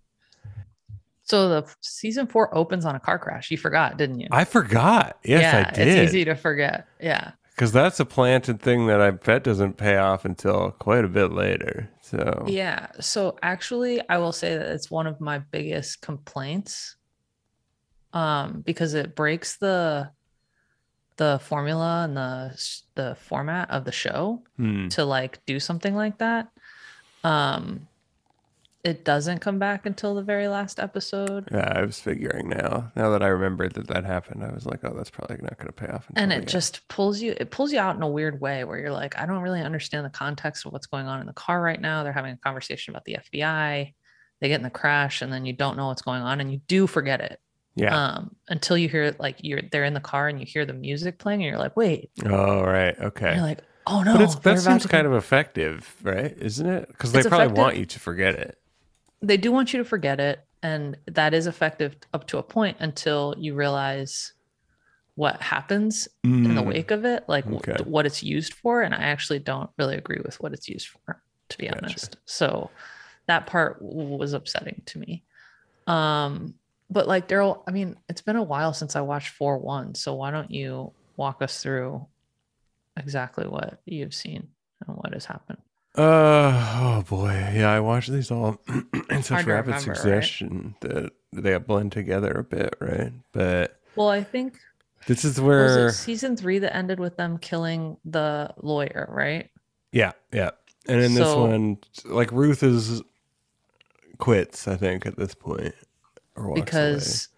[1.29, 3.51] So the season four opens on a car crash.
[3.51, 4.27] You forgot, didn't you?
[4.31, 5.19] I forgot.
[5.23, 5.87] Yes, yeah, I did.
[5.87, 6.87] It's easy to forget.
[6.99, 7.33] Yeah.
[7.55, 11.31] Because that's a planted thing that I bet doesn't pay off until quite a bit
[11.31, 11.87] later.
[12.01, 12.87] So yeah.
[12.99, 16.95] So actually, I will say that it's one of my biggest complaints
[18.13, 20.09] um, because it breaks the
[21.17, 24.87] the formula and the the format of the show hmm.
[24.87, 26.47] to like do something like that.
[27.23, 27.87] Um,
[28.83, 31.49] it doesn't come back until the very last episode.
[31.51, 32.91] Yeah, I was figuring now.
[32.95, 35.67] Now that I remembered that that happened, I was like, oh, that's probably not going
[35.67, 36.07] to pay off.
[36.15, 37.35] And it just pulls you.
[37.37, 40.05] It pulls you out in a weird way where you're like, I don't really understand
[40.05, 42.03] the context of what's going on in the car right now.
[42.03, 43.93] They're having a conversation about the FBI.
[44.39, 46.61] They get in the crash, and then you don't know what's going on, and you
[46.67, 47.41] do forget it.
[47.75, 47.95] Yeah.
[47.95, 51.17] Um, until you hear like you're they're in the car and you hear the music
[51.17, 52.11] playing and you're like, wait.
[52.25, 53.35] Oh right, okay.
[53.35, 54.13] you're like, oh no.
[54.13, 56.35] But it's, that seems kind of effective, right?
[56.37, 56.87] Isn't it?
[56.87, 57.57] Because they probably effective.
[57.57, 58.58] want you to forget it.
[59.21, 62.77] They do want you to forget it, and that is effective up to a point
[62.79, 64.33] until you realize
[65.15, 66.45] what happens mm.
[66.45, 66.67] in the mm.
[66.67, 67.73] wake of it, like okay.
[67.73, 68.81] w- what it's used for.
[68.81, 71.79] And I actually don't really agree with what it's used for, to be gotcha.
[71.83, 72.17] honest.
[72.25, 72.69] So
[73.27, 75.23] that part was upsetting to me.
[75.87, 76.53] Um,
[76.89, 79.95] but like Darrell, I mean, it's been a while since I watched 4 1.
[79.95, 82.05] So why don't you walk us through
[82.95, 84.47] exactly what you've seen
[84.87, 85.59] and what has happened?
[85.95, 88.61] Uh oh boy, yeah, I watched these all
[89.09, 90.91] in such rapid remember, succession right?
[90.91, 93.11] that they blend together a bit, right?
[93.31, 94.59] But well, I think
[95.07, 99.49] this is where season three that ended with them killing the lawyer, right?
[99.91, 100.51] Yeah, yeah,
[100.87, 103.01] and in so, this one, like Ruth is
[104.19, 105.73] quits, I think, at this point
[106.53, 107.29] because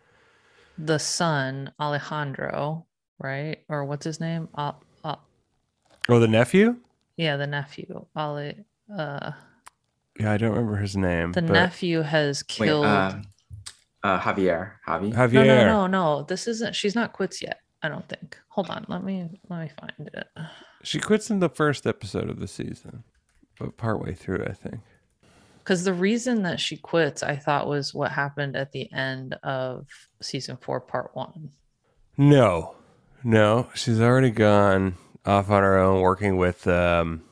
[0.78, 0.86] away.
[0.88, 2.86] the son Alejandro,
[3.18, 4.50] right, or what's his name?
[4.56, 5.16] Uh, uh,
[6.10, 6.76] oh, the nephew.
[7.18, 8.06] Yeah, the nephew.
[8.18, 8.54] Ale.
[8.94, 9.32] Uh,
[10.20, 11.32] yeah, I don't remember his name.
[11.32, 11.52] The but...
[11.52, 12.84] nephew has killed.
[12.84, 13.22] Wait, uh,
[14.04, 14.74] uh, Javier.
[14.88, 15.14] Javi.
[15.14, 15.46] Javier.
[15.46, 16.24] No, no, no, no.
[16.24, 16.76] This isn't.
[16.76, 17.60] She's not quits yet.
[17.84, 18.38] I don't think.
[18.50, 18.86] Hold on.
[18.88, 20.28] Let me let me find it.
[20.84, 23.04] She quits in the first episode of the season,
[23.60, 24.82] but partway through, I think
[25.64, 29.88] because the reason that she quits i thought was what happened at the end of
[30.22, 31.50] season four part one
[32.18, 32.76] no
[33.24, 34.96] no she's already gone
[35.26, 37.24] off on our own working with um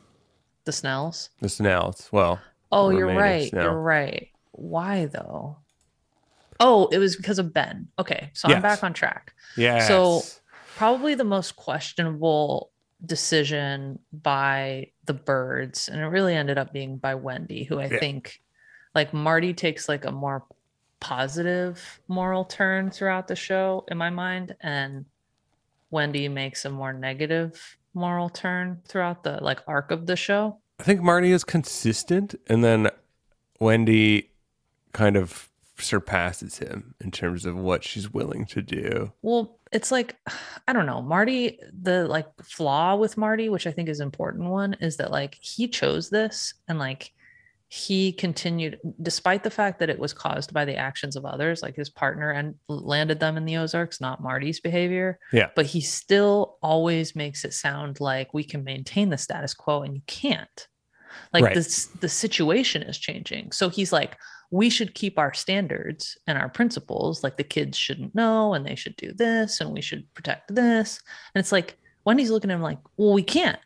[0.66, 1.30] the snells?
[1.42, 2.10] the snells.
[2.12, 2.40] Well
[2.72, 3.64] oh you're right snell.
[3.64, 4.30] you're right.
[4.52, 5.58] Why though?
[6.60, 7.88] Oh it was because of ben.
[7.98, 8.56] Okay so yes.
[8.56, 9.34] i'm back on track.
[9.58, 10.22] Yeah so
[10.76, 12.72] probably the most questionable
[13.06, 18.00] decision by the Byrdes, and it really ended up being by wendy who i yeah.
[18.00, 18.42] think
[18.94, 20.46] like marty takes like a more
[21.00, 25.06] positive moral turn throughout the show in my mind and
[25.92, 30.84] wendy makes a more negative moral turn throughout the like arc of the show i
[30.84, 32.90] think marty is consistent and then
[33.60, 34.30] wendy
[34.94, 35.50] kind of
[35.82, 39.12] surpasses him in terms of what she's willing to do.
[39.22, 40.16] Well, it's like
[40.68, 44.76] I don't know, Marty, the like flaw with Marty, which I think is important one,
[44.76, 47.14] is that like he chose this and like
[47.72, 51.76] he continued despite the fact that it was caused by the actions of others like
[51.76, 55.50] his partner and landed them in the ozarks not marty's behavior yeah.
[55.56, 59.96] but he still always makes it sound like we can maintain the status quo and
[59.96, 60.68] you can't.
[61.34, 61.56] Like right.
[61.56, 63.52] this the situation is changing.
[63.52, 64.18] So he's like
[64.52, 68.76] we should keep our standards and our principles like the kids shouldn't know and they
[68.76, 71.02] should do this and we should protect this.
[71.34, 73.60] And it's like wendy's looking at him like well we can't.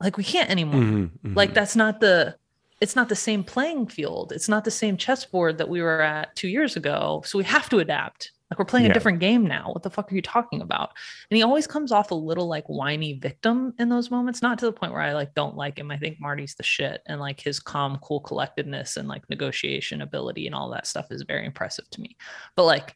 [0.00, 0.80] Like we can't anymore.
[0.80, 1.34] Mm-hmm, mm-hmm.
[1.34, 2.36] like that's not the
[2.84, 6.34] it's not the same playing field it's not the same chessboard that we were at
[6.36, 8.92] two years ago so we have to adapt like we're playing yeah.
[8.92, 9.70] a different game now.
[9.72, 10.90] What the fuck are you talking about?
[11.28, 14.66] And he always comes off a little like whiny victim in those moments, not to
[14.66, 15.90] the point where I like don't like him.
[15.90, 20.46] I think Marty's the shit and like his calm, cool collectedness and like negotiation ability
[20.46, 22.16] and all that stuff is very impressive to me.
[22.54, 22.94] But like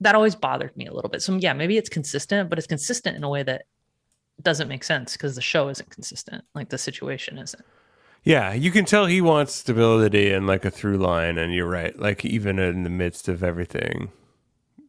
[0.00, 1.20] that always bothered me a little bit.
[1.20, 3.64] So yeah, maybe it's consistent, but it's consistent in a way that
[4.40, 6.44] doesn't make sense because the show isn't consistent.
[6.54, 7.64] Like the situation isn't.
[8.26, 11.96] Yeah, you can tell he wants stability and like a through line, and you're right.
[11.96, 14.10] Like even in the midst of everything,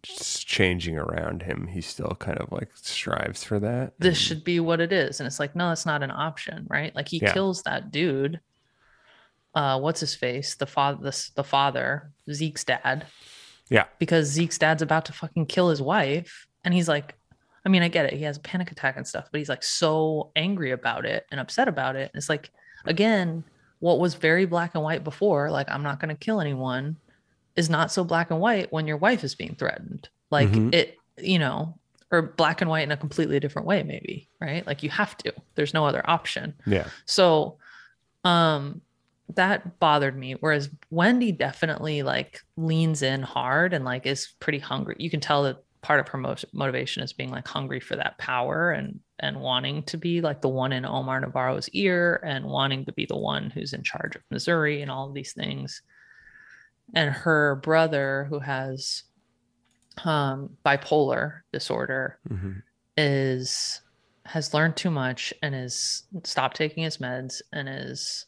[0.01, 3.93] changing around him, he still kind of like strives for that.
[3.99, 4.17] This and...
[4.17, 5.19] should be what it is.
[5.19, 6.95] And it's like, no, that's not an option, right?
[6.95, 7.31] Like he yeah.
[7.31, 8.39] kills that dude.
[9.53, 10.55] Uh, what's his face?
[10.55, 13.05] The father, the, the father, Zeke's dad.
[13.69, 13.85] Yeah.
[13.99, 16.47] Because Zeke's dad's about to fucking kill his wife.
[16.65, 17.13] And he's like,
[17.63, 18.13] I mean, I get it.
[18.13, 21.39] He has a panic attack and stuff, but he's like so angry about it and
[21.39, 22.09] upset about it.
[22.11, 22.49] And it's like,
[22.87, 23.43] again,
[23.79, 26.97] what was very black and white before, like, I'm not going to kill anyone,
[27.55, 30.09] is not so black and white when your wife is being threatened.
[30.31, 30.73] Like, mm-hmm.
[30.73, 31.77] it, you know,
[32.11, 34.65] or black and white in a completely different way, maybe, right?
[34.65, 36.53] Like, you have to, there's no other option.
[36.65, 36.87] Yeah.
[37.05, 37.57] So,
[38.23, 38.81] um,
[39.35, 40.33] that bothered me.
[40.33, 44.95] Whereas Wendy definitely like leans in hard and like is pretty hungry.
[44.99, 48.71] You can tell that part of her motivation is being like hungry for that power
[48.71, 52.91] and and wanting to be like the one in Omar Navarro's ear and wanting to
[52.91, 55.81] be the one who's in charge of Missouri and all of these things.
[56.93, 59.03] And her brother, who has
[60.05, 62.59] um, bipolar disorder, mm-hmm.
[62.95, 63.81] is
[64.25, 68.25] has learned too much and is stopped taking his meds and is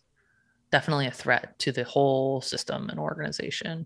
[0.71, 3.85] definitely a threat to the whole system and organization.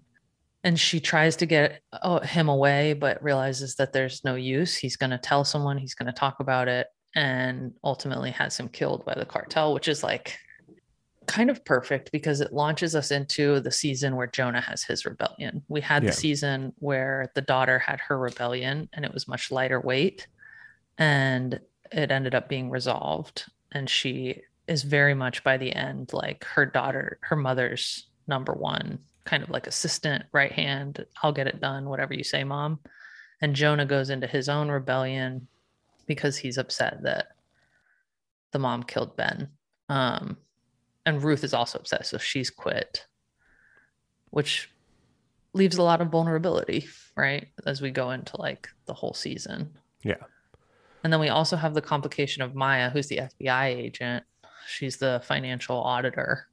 [0.63, 4.75] And she tries to get oh, him away, but realizes that there's no use.
[4.75, 8.69] He's going to tell someone, he's going to talk about it, and ultimately has him
[8.69, 10.37] killed by the cartel, which is like
[11.25, 15.63] kind of perfect because it launches us into the season where Jonah has his rebellion.
[15.67, 16.09] We had yeah.
[16.09, 20.27] the season where the daughter had her rebellion and it was much lighter weight
[20.97, 21.59] and
[21.91, 26.65] it ended up being resolved and she is very much by the end like her
[26.65, 31.05] daughter, her mother's number one kind of like assistant, right hand.
[31.21, 32.79] I'll get it done, whatever you say, mom.
[33.41, 35.47] And Jonah goes into his own rebellion
[36.05, 37.29] because he's upset that
[38.51, 39.49] the mom killed Ben.
[39.89, 40.37] Um,
[41.05, 43.05] and Ruth is also upset, so she's quit,
[44.29, 44.69] which
[45.53, 47.47] leaves a lot of vulnerability, right?
[47.65, 49.73] As we go into like the whole season.
[50.03, 50.15] Yeah.
[51.03, 54.23] And then we also have the complication of Maya, who's the FBI agent,
[54.67, 56.47] She's the financial auditor.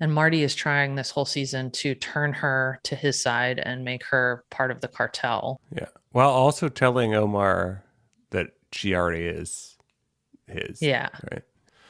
[0.00, 4.04] And Marty is trying this whole season to turn her to his side and make
[4.06, 5.60] her part of the cartel.
[5.74, 5.88] Yeah.
[6.12, 7.84] While also telling Omar
[8.30, 9.76] that she already is
[10.46, 10.80] his.
[10.80, 11.10] Yeah.
[11.30, 11.42] Right.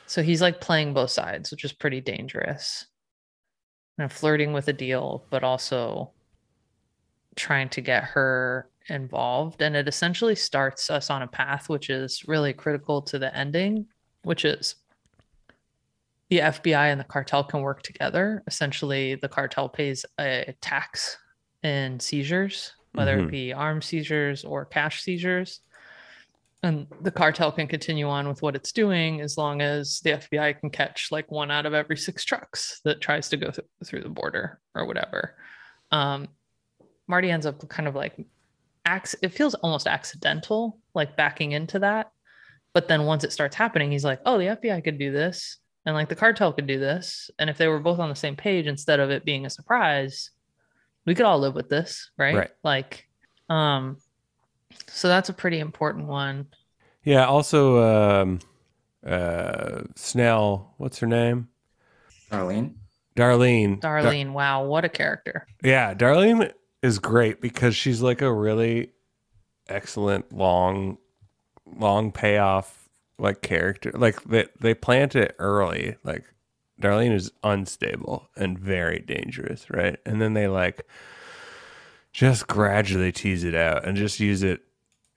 [0.07, 2.87] So he's like playing both sides, which is pretty dangerous.
[3.97, 6.11] And flirting with a deal, but also
[7.37, 9.63] trying to get her involved.
[9.63, 13.87] And it essentially starts us on a path which is really critical to the ending
[14.23, 14.77] which is
[16.31, 18.43] the FBI and the cartel can work together.
[18.47, 21.17] Essentially, the cartel pays a tax
[21.63, 23.27] in seizures, whether mm-hmm.
[23.27, 25.61] it be armed seizures or cash seizures.
[26.63, 30.61] And the cartel can continue on with what it's doing as long as the FBI
[30.61, 34.03] can catch like one out of every six trucks that tries to go th- through
[34.03, 35.37] the border or whatever.
[35.91, 36.29] Um,
[37.07, 38.15] Marty ends up kind of like,
[38.85, 42.11] acts, it feels almost accidental, like backing into that
[42.73, 45.59] but then once it starts happening, he's like, oh, the FBI could do this.
[45.91, 47.33] And like the cartel could do this.
[47.41, 50.31] And if they were both on the same page instead of it being a surprise,
[51.05, 52.37] we could all live with this, right?
[52.37, 52.51] Right.
[52.63, 53.09] Like,
[53.49, 53.97] um,
[54.87, 56.47] so that's a pretty important one.
[57.03, 57.27] Yeah.
[57.27, 58.39] Also, um,
[59.05, 61.49] uh, Snell, what's her name?
[62.31, 62.75] Darlene.
[63.17, 63.81] Darlene.
[63.81, 64.27] Darlene.
[64.27, 64.65] Dar- wow.
[64.65, 65.49] What a character.
[65.65, 65.93] Yeah.
[65.93, 66.53] Darlene
[66.85, 68.93] is great because she's like a really
[69.69, 70.99] excellent long
[71.67, 72.80] long payoff
[73.21, 73.93] like character.
[73.95, 75.97] Like they they plant it early.
[76.03, 76.25] Like
[76.81, 79.99] Darlene is unstable and very dangerous, right?
[80.07, 80.87] And then they like
[82.13, 84.63] just gradually tease it out and just use it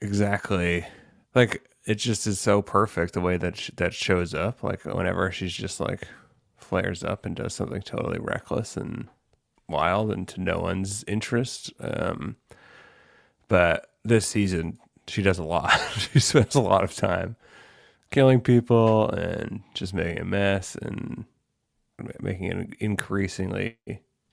[0.02, 0.86] exactly
[1.34, 4.64] like it just is so perfect the way that sh- that shows up.
[4.64, 6.08] Like whenever she's just like
[6.58, 9.08] flares up and does something totally reckless and
[9.68, 11.74] wild and to no one's interest.
[11.80, 12.36] Um,
[13.48, 15.78] but this season she does a lot.
[15.98, 17.36] she spends a lot of time
[18.14, 21.26] killing people and just making a mess and
[22.22, 23.78] making it increasingly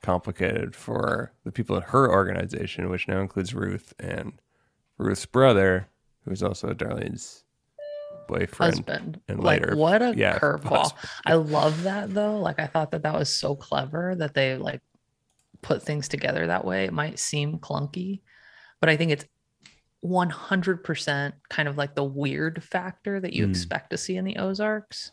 [0.02, 4.34] complicated for the people in her organization, which now includes Ruth and
[4.98, 5.88] Ruth's brother,
[6.24, 7.42] who's also Darlene's
[8.28, 9.20] boyfriend husband.
[9.26, 10.92] and like later what a yeah, curveball.
[11.26, 12.38] i love that though.
[12.38, 14.80] Like i thought that that was so clever that they like
[15.62, 16.84] put things together that way.
[16.84, 18.20] It might seem clunky
[18.80, 19.24] but i think it's
[20.04, 23.50] 100% kind of like the weird factor that you mm.
[23.50, 25.12] expect to see in the Ozarks.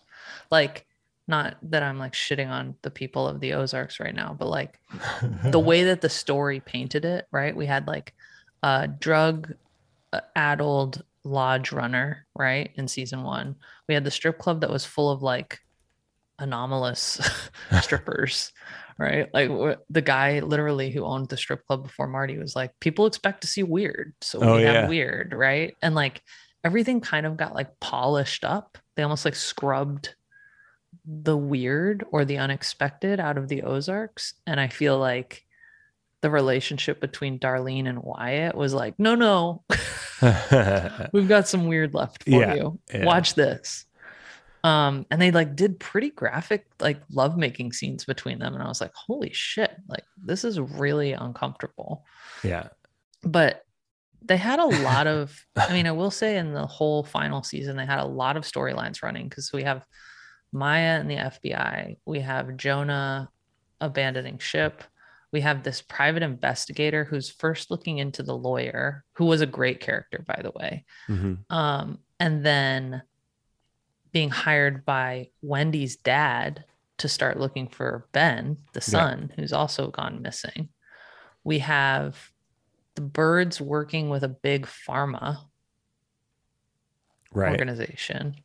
[0.50, 0.86] Like,
[1.28, 4.80] not that I'm like shitting on the people of the Ozarks right now, but like
[5.44, 7.56] the way that the story painted it, right?
[7.56, 8.14] We had like
[8.64, 9.54] a drug
[10.14, 12.72] uh, addled lodge runner, right?
[12.76, 13.56] In season one,
[13.88, 15.60] we had the strip club that was full of like
[16.40, 17.20] anomalous
[17.82, 18.54] strippers
[18.98, 19.30] right?
[19.34, 23.42] Like the guy literally who owned the strip club before Marty was like, people expect
[23.42, 24.74] to see weird, so oh, we yeah.
[24.74, 25.76] have weird, right?
[25.82, 26.22] And like
[26.64, 28.78] everything kind of got like polished up.
[28.96, 30.16] They almost like scrubbed
[31.06, 35.44] the weird or the unexpected out of the Ozarks, and I feel like
[36.22, 39.64] the relationship between Darlene and Wyatt was like, no, no,
[41.14, 42.80] we've got some weird left for yeah, you.
[42.92, 43.06] Yeah.
[43.06, 43.86] Watch this.
[44.68, 48.82] Um, and they like did pretty graphic like lovemaking scenes between them, and I was
[48.82, 52.06] like, holy shit, like this is really uncomfortable.
[52.44, 52.68] Yeah.
[53.24, 53.64] But
[54.22, 57.78] they had a lot of i mean i will say in the whole final season
[57.78, 59.86] they had a lot of storylines running because we have
[60.52, 63.30] maya and the fbi we have jonah
[63.80, 64.84] abandoning ship
[65.32, 69.80] we have this private investigator who's first looking into the lawyer who was a great
[69.80, 71.36] character by the way mm-hmm.
[71.56, 73.02] um, and then
[74.18, 76.64] being hired by wendy's dad
[76.98, 79.36] to start looking for ben the son yeah.
[79.36, 80.70] who's also gone missing
[81.44, 82.32] we have
[82.96, 85.38] the Byrdes working with a big pharma
[87.32, 87.52] right.
[87.52, 88.36] organization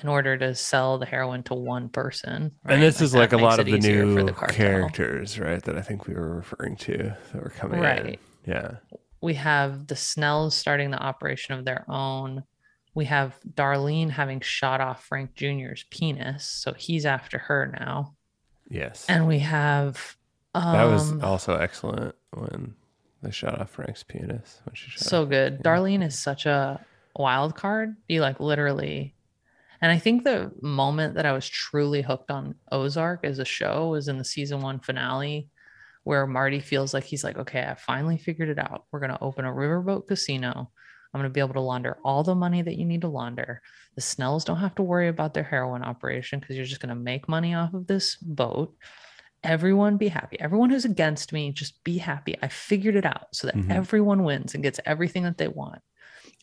[0.00, 2.52] in order to sell the heroin to one person.
[2.64, 2.74] Right?
[2.74, 5.62] And this like is like a lot of the new the characters, right?
[5.64, 8.06] That I think we were referring to that were coming right.
[8.06, 8.16] in.
[8.46, 8.76] Yeah.
[9.20, 12.44] We have the Snells starting the operation of their own.
[12.96, 16.44] We have Darlene having shot off Frank Jr.'s penis.
[16.44, 18.14] So he's after her now.
[18.68, 19.06] Yes.
[19.08, 20.16] And we have.
[20.54, 22.74] Um, that was um, also excellent when
[23.22, 25.04] they shot off Frank's penis when she shot.
[25.04, 25.62] So good.
[25.62, 26.84] Darlene is such a
[27.14, 27.94] wild card.
[28.08, 29.14] You like literally
[29.80, 33.88] and I think the moment that I was truly hooked on Ozark as a show
[33.88, 35.50] was in the season one finale,
[36.04, 38.84] where Marty feels like he's like, okay, I finally figured it out.
[38.90, 40.70] We're going to open a riverboat casino.
[41.16, 43.62] I'm going to be able to launder all the money that you need to launder.
[43.94, 46.94] The Snells don't have to worry about their heroin operation because you're just going to
[46.94, 48.74] make money off of this boat.
[49.42, 50.38] Everyone be happy.
[50.38, 52.36] Everyone who's against me, just be happy.
[52.42, 53.70] I figured it out so that mm-hmm.
[53.70, 55.80] everyone wins and gets everything that they want.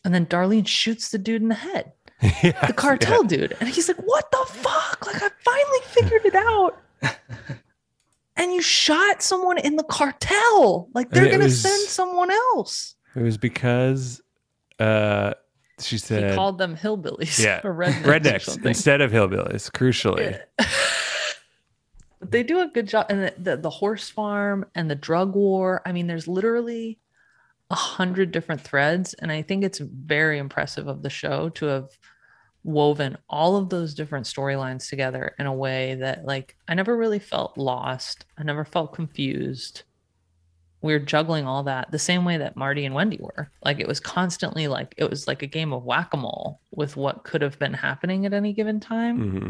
[0.04, 3.28] And then Darlene shoots the dude in the head the cartel yeah.
[3.28, 3.56] dude.
[3.60, 5.06] And he's like, What the fuck?
[5.06, 6.80] Like, I finally figured it out.
[8.36, 10.88] and you shot someone in the cartel.
[10.94, 12.94] Like, they're going to send someone else.
[13.14, 14.20] It was because
[14.78, 15.34] uh,
[15.80, 17.42] she said, He called them hillbillies.
[17.42, 17.60] Yeah.
[17.64, 20.40] Or rednecks, rednecks instead of hillbillies, crucially.
[20.58, 20.66] Yeah.
[22.20, 23.06] they do a good job.
[23.08, 25.82] And the, the, the horse farm and the drug war.
[25.84, 26.98] I mean, there's literally
[27.70, 29.14] a hundred different threads.
[29.14, 31.88] And I think it's very impressive of the show to have
[32.62, 37.18] woven all of those different storylines together in a way that like I never really
[37.18, 38.24] felt lost.
[38.38, 39.82] I never felt confused.
[40.84, 43.50] We were juggling all that the same way that Marty and Wendy were.
[43.64, 47.40] Like it was constantly like it was like a game of whack-a-mole with what could
[47.40, 49.18] have been happening at any given time.
[49.18, 49.48] Mm-hmm.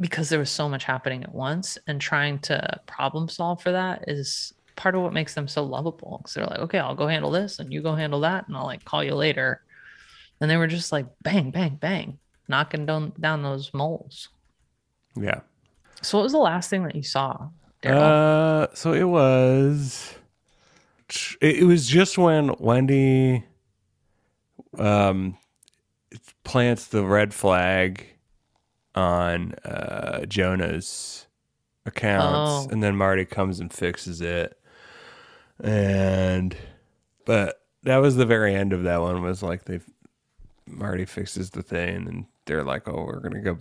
[0.00, 4.04] Because there was so much happening at once and trying to problem solve for that
[4.06, 7.30] is part of what makes them so lovable because they're like, okay, I'll go handle
[7.30, 9.62] this and you go handle that, and I'll like call you later.
[10.40, 12.18] And they were just like bang, bang, bang,
[12.48, 14.28] knocking down down those moles.
[15.16, 15.40] Yeah.
[16.02, 17.48] So what was the last thing that you saw?
[17.80, 18.02] Darrell?
[18.02, 20.18] Uh, so it was,
[21.40, 23.44] it was just when Wendy,
[24.78, 25.36] um,
[26.44, 28.06] plants the red flag
[28.94, 31.26] on uh Jonah's
[31.86, 32.68] accounts, oh.
[32.70, 34.58] and then Marty comes and fixes it
[35.62, 36.56] and
[37.24, 39.80] but that was the very end of that one was like they
[40.66, 43.58] Marty fixes the thing and they're like, oh, we're gonna go.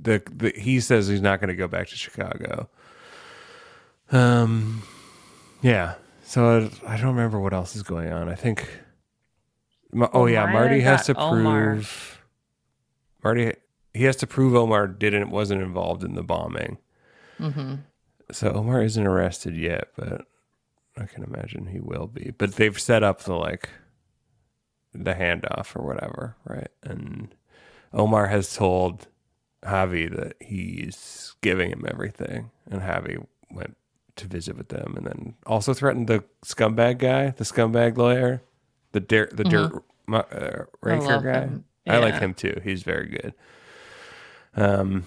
[0.00, 2.68] The, the he says he's not gonna go back to Chicago.
[4.10, 4.82] Um,
[5.60, 5.94] yeah.
[6.28, 8.28] So I, I don't remember what else is going on.
[8.28, 8.68] I think.
[10.12, 11.72] Oh yeah, Marty has to Omar.
[11.72, 12.22] prove.
[13.24, 13.54] Marty
[13.94, 16.76] he has to prove Omar didn't wasn't involved in the bombing.
[17.40, 17.76] Mm-hmm.
[18.30, 20.26] So Omar isn't arrested yet, but
[20.98, 22.34] I can imagine he will be.
[22.36, 23.70] But they've set up the like
[24.92, 26.68] the handoff or whatever, right?
[26.82, 27.34] And
[27.94, 29.06] Omar has told
[29.64, 33.78] Javi that he's giving him everything, and Javi went
[34.18, 38.42] to visit with them, and then also threatened the scumbag guy, the scumbag lawyer,
[38.92, 39.78] the dirt, the mm-hmm.
[40.10, 41.48] dirt uh, raker guy.
[41.86, 41.96] Yeah.
[41.96, 42.60] I like him too.
[42.62, 43.34] He's very good.
[44.54, 45.06] Um,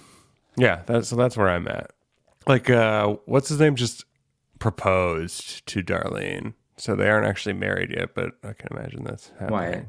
[0.55, 1.91] yeah, that's so that's where I'm at.
[2.47, 3.76] Like, uh, what's his name?
[3.76, 4.05] Just
[4.59, 6.53] proposed to Darlene.
[6.78, 9.51] So they aren't actually married yet, but I can imagine that's happening.
[9.51, 9.86] Wyatt.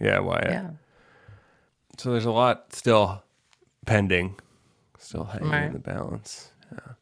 [0.00, 0.50] Yeah, Wyatt.
[0.50, 0.70] Yeah.
[1.96, 3.22] So there's a lot still
[3.86, 4.38] pending,
[4.98, 5.64] still hanging right.
[5.64, 6.50] in the balance.
[6.70, 6.94] Yeah.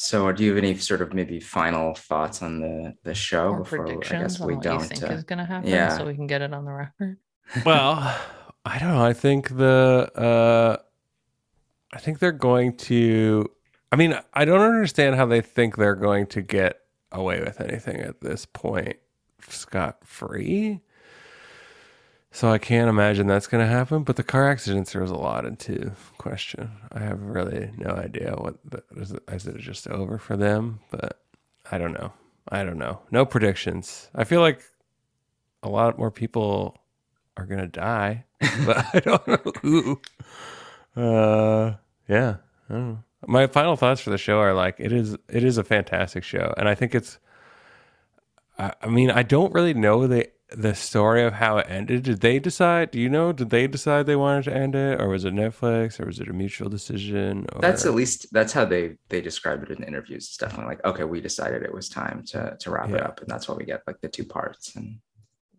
[0.00, 3.58] So, do you have any sort of maybe final thoughts on the the show or
[3.60, 4.76] before predictions I guess we on don't?
[4.76, 5.96] What you think uh, is going to happen, yeah.
[5.96, 7.18] so we can get it on the record.
[7.66, 8.16] well,
[8.64, 9.04] I don't know.
[9.04, 10.76] I think the uh,
[11.92, 13.50] I think they're going to
[13.90, 16.80] I mean, I don't understand how they think they're going to get
[17.10, 18.96] away with anything at this point
[19.48, 20.80] scot free.
[22.30, 24.02] So I can't imagine that's going to happen.
[24.02, 26.70] But the car accident throws a lot into question.
[26.92, 30.80] I have really no idea what the, is, it, is it just over for them?
[30.90, 31.20] But
[31.70, 32.12] I don't know.
[32.48, 33.00] I don't know.
[33.10, 34.10] No predictions.
[34.14, 34.62] I feel like
[35.62, 36.78] a lot more people
[37.36, 38.24] are gonna die,
[38.66, 40.00] but I don't know who.
[40.96, 41.74] Uh,
[42.08, 42.36] yeah,
[42.68, 43.04] I don't know.
[43.26, 45.16] My final thoughts for the show are like it is.
[45.28, 47.18] It is a fantastic show, and I think it's.
[48.58, 52.04] I, I mean, I don't really know the the story of how it ended.
[52.04, 52.90] Did they decide?
[52.90, 53.32] Do you know?
[53.32, 56.28] Did they decide they wanted to end it, or was it Netflix, or was it
[56.28, 57.46] a mutual decision?
[57.52, 57.60] Or...
[57.60, 60.26] That's at least that's how they they described it in interviews.
[60.26, 62.96] It's definitely like, okay, we decided it was time to to wrap yeah.
[62.96, 64.74] it up, and that's why we get like the two parts.
[64.74, 65.00] And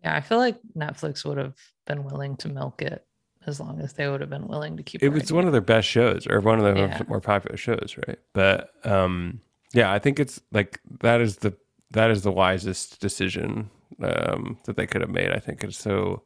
[0.02, 1.54] yeah, I feel like Netflix would have
[1.86, 3.04] been willing to milk it
[3.46, 5.02] as long as they would have been willing to keep.
[5.02, 7.02] It was one of their best shows, or one of their yeah.
[7.08, 8.18] more popular shows, right?
[8.32, 9.40] But um,
[9.72, 11.56] yeah, I think it's like that is the
[11.92, 13.70] that is the wisest decision
[14.02, 15.30] um, that they could have made.
[15.30, 16.22] I think it's so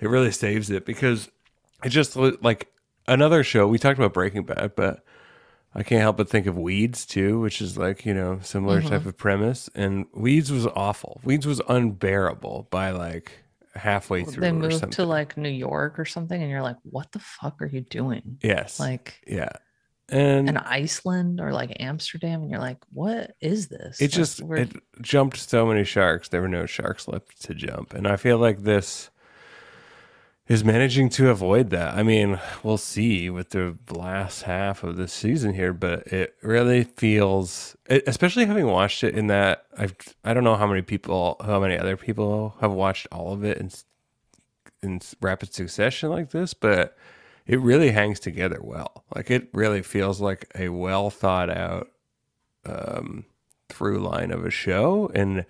[0.00, 1.30] it really saves it because
[1.84, 2.68] it just like
[3.06, 5.04] another show we talked about Breaking Bad, but
[5.74, 8.90] I can't help but think of Weeds too, which is like you know similar mm-hmm.
[8.90, 9.70] type of premise.
[9.74, 11.20] And Weeds was awful.
[11.24, 13.32] Weeds was unbearable by like
[13.74, 14.42] halfway through.
[14.42, 17.66] They moved to like New York or something, and you're like, "What the fuck are
[17.66, 19.52] you doing?" Yes, like yeah,
[20.12, 24.40] and in Iceland or like Amsterdam, and you're like, "What is this?" It like, just
[24.40, 26.28] it jumped so many sharks.
[26.28, 29.10] There were no sharks left to jump, and I feel like this
[30.48, 31.94] is managing to avoid that.
[31.94, 36.84] I mean, we'll see with the last half of the season here, but it really
[36.84, 39.94] feels, especially having watched it in that I've
[40.24, 43.58] I don't know how many people, how many other people have watched all of it
[43.58, 43.70] in
[44.82, 46.96] in rapid succession like this, but
[47.46, 49.04] it really hangs together well.
[49.14, 51.90] Like it really feels like a well thought out
[52.64, 53.24] um,
[53.68, 55.44] through line of a show, and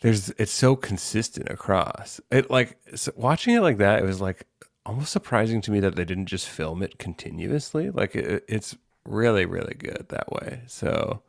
[0.00, 2.20] there's it's so consistent across.
[2.30, 4.46] It like so watching it like that, it was like
[4.84, 7.90] almost surprising to me that they didn't just film it continuously.
[7.90, 10.62] Like it, it's really really good that way.
[10.66, 11.22] So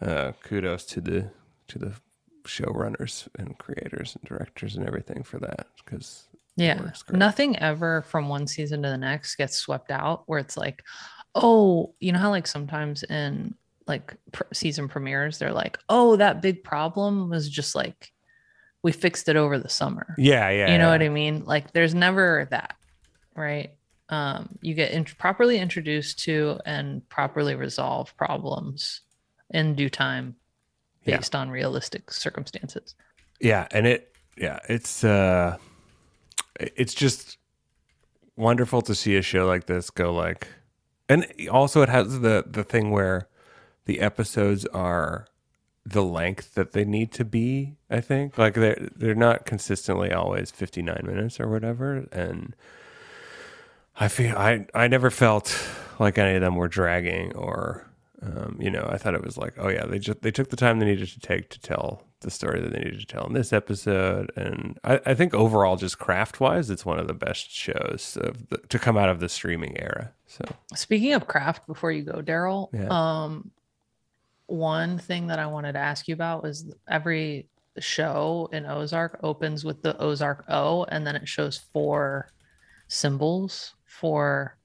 [0.00, 1.30] uh, kudos to the
[1.68, 1.92] to the
[2.44, 6.27] showrunners and creators and directors and everything for that because
[6.58, 6.90] yeah.
[7.10, 10.82] Nothing ever from one season to the next gets swept out where it's like,
[11.34, 13.54] oh, you know how like sometimes in
[13.86, 18.12] like pr- season premieres, they're like, oh, that big problem was just like,
[18.82, 20.14] we fixed it over the summer.
[20.18, 20.50] Yeah.
[20.50, 20.72] Yeah.
[20.72, 20.90] You know yeah.
[20.90, 21.44] what I mean?
[21.44, 22.76] Like there's never that.
[23.34, 23.72] Right.
[24.08, 29.02] Um, you get in- properly introduced to and properly resolve problems
[29.50, 30.36] in due time
[31.04, 31.40] based yeah.
[31.40, 32.94] on realistic circumstances.
[33.40, 33.68] Yeah.
[33.70, 35.56] And it, yeah, it's, uh,
[36.58, 37.38] it's just
[38.36, 40.48] wonderful to see a show like this go like
[41.08, 43.28] and also it has the the thing where
[43.86, 45.26] the episodes are
[45.84, 48.36] the length that they need to be i think.
[48.36, 52.06] Like they're they're not consistently always 59 minutes or whatever.
[52.12, 52.54] And
[53.98, 55.66] i feel i i never felt
[55.98, 57.86] like any of them were dragging or
[58.22, 60.56] um, you know i thought it was like oh yeah they just they took the
[60.56, 63.32] time they needed to take to tell the story that they needed to tell in
[63.32, 64.32] this episode.
[64.36, 68.58] And I, I think overall, just craft wise, it's one of the best shows the,
[68.68, 70.12] to come out of the streaming era.
[70.26, 70.44] So
[70.74, 72.88] speaking of craft, before you go, Darrell, yeah.
[72.90, 73.50] um,
[74.46, 77.48] one thing that I wanted to ask you about was every
[77.78, 82.30] show in Ozark opens with the Ozark O, and then it shows four
[82.88, 84.56] symbols for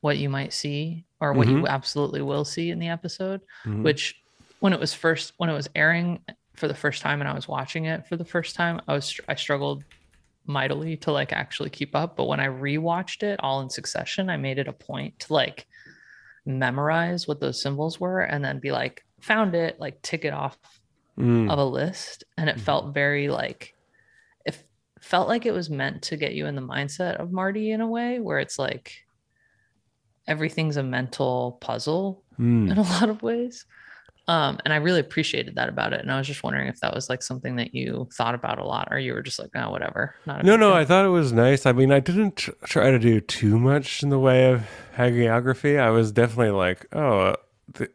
[0.00, 1.58] what you might see or what mm-hmm.
[1.58, 3.82] you absolutely will see in the episode, mm-hmm.
[3.82, 4.22] which
[4.60, 6.20] when it was first when it was airing
[6.54, 9.20] for the first time and I was watching it for the first time, I was
[9.28, 9.84] I struggled
[10.46, 12.16] mightily to like actually keep up.
[12.16, 15.66] But when I rewatched it all in succession, I made it a point to like
[16.46, 20.58] memorize what those symbols were and then be like, found it, like tick it off
[21.18, 21.50] mm.
[21.50, 22.24] of a list.
[22.36, 22.94] And it felt mm-hmm.
[22.94, 23.74] very like
[24.44, 24.62] it
[25.00, 27.88] felt like it was meant to get you in the mindset of Marty in a
[27.88, 28.92] way where it's like
[30.26, 32.70] everything's a mental puzzle mm.
[32.70, 33.66] in a lot of ways.
[34.26, 36.00] Um, and I really appreciated that about it.
[36.00, 38.64] And I was just wondering if that was like something that you thought about a
[38.64, 40.14] lot, or you were just like, oh, whatever.
[40.26, 40.72] no, no.
[40.72, 41.66] I thought it was nice.
[41.66, 44.66] I mean, I didn't tr- try to do too much in the way of
[44.96, 45.78] hagiography.
[45.78, 47.36] I was definitely like, oh,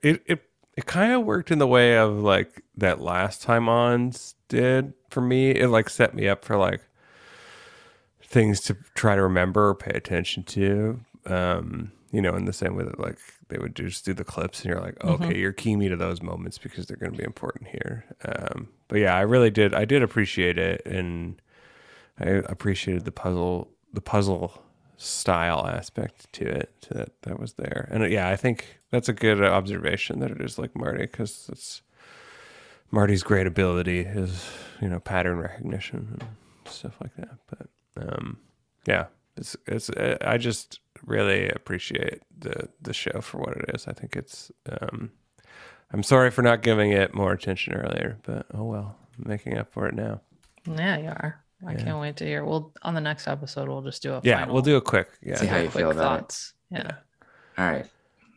[0.04, 0.44] it it
[0.78, 5.22] it kind of worked in the way of like that last time ons did for
[5.22, 5.52] me.
[5.52, 6.82] It like set me up for like
[8.22, 11.00] things to try to remember or pay attention to.
[11.26, 13.18] Um, you know, in the same way that like
[13.50, 15.40] they would just do the clips and you're like, okay, mm-hmm.
[15.40, 18.06] you're keying me to those moments because they're going to be important here.
[18.24, 19.74] Um, but yeah, I really did.
[19.74, 21.42] I did appreciate it, and
[22.20, 24.64] I appreciated the puzzle, the puzzle
[24.98, 27.88] style aspect to it that that was there.
[27.92, 31.82] And yeah, I think that's a good observation that it is like Marty because it's
[32.92, 34.46] Marty's great ability is
[34.82, 37.38] you know pattern recognition and stuff like that.
[37.48, 38.38] But um,
[38.86, 39.06] yeah,
[39.38, 39.90] it's it's
[40.22, 43.88] I just really appreciate the the show for what it is.
[43.88, 45.12] I think it's um,
[45.92, 49.72] I'm sorry for not giving it more attention earlier, but oh well, I'm making up
[49.72, 50.22] for it now.
[50.66, 51.44] Yeah, you are.
[51.66, 51.84] I yeah.
[51.84, 52.46] can't wait to hear.
[52.46, 54.46] Well, on the next episode, we'll just do a yeah.
[54.46, 55.36] We'll do a quick yeah.
[55.36, 56.54] See how you feel about thoughts.
[56.72, 56.78] it.
[56.78, 56.84] Yeah.
[56.84, 57.64] yeah.
[57.64, 57.86] All right.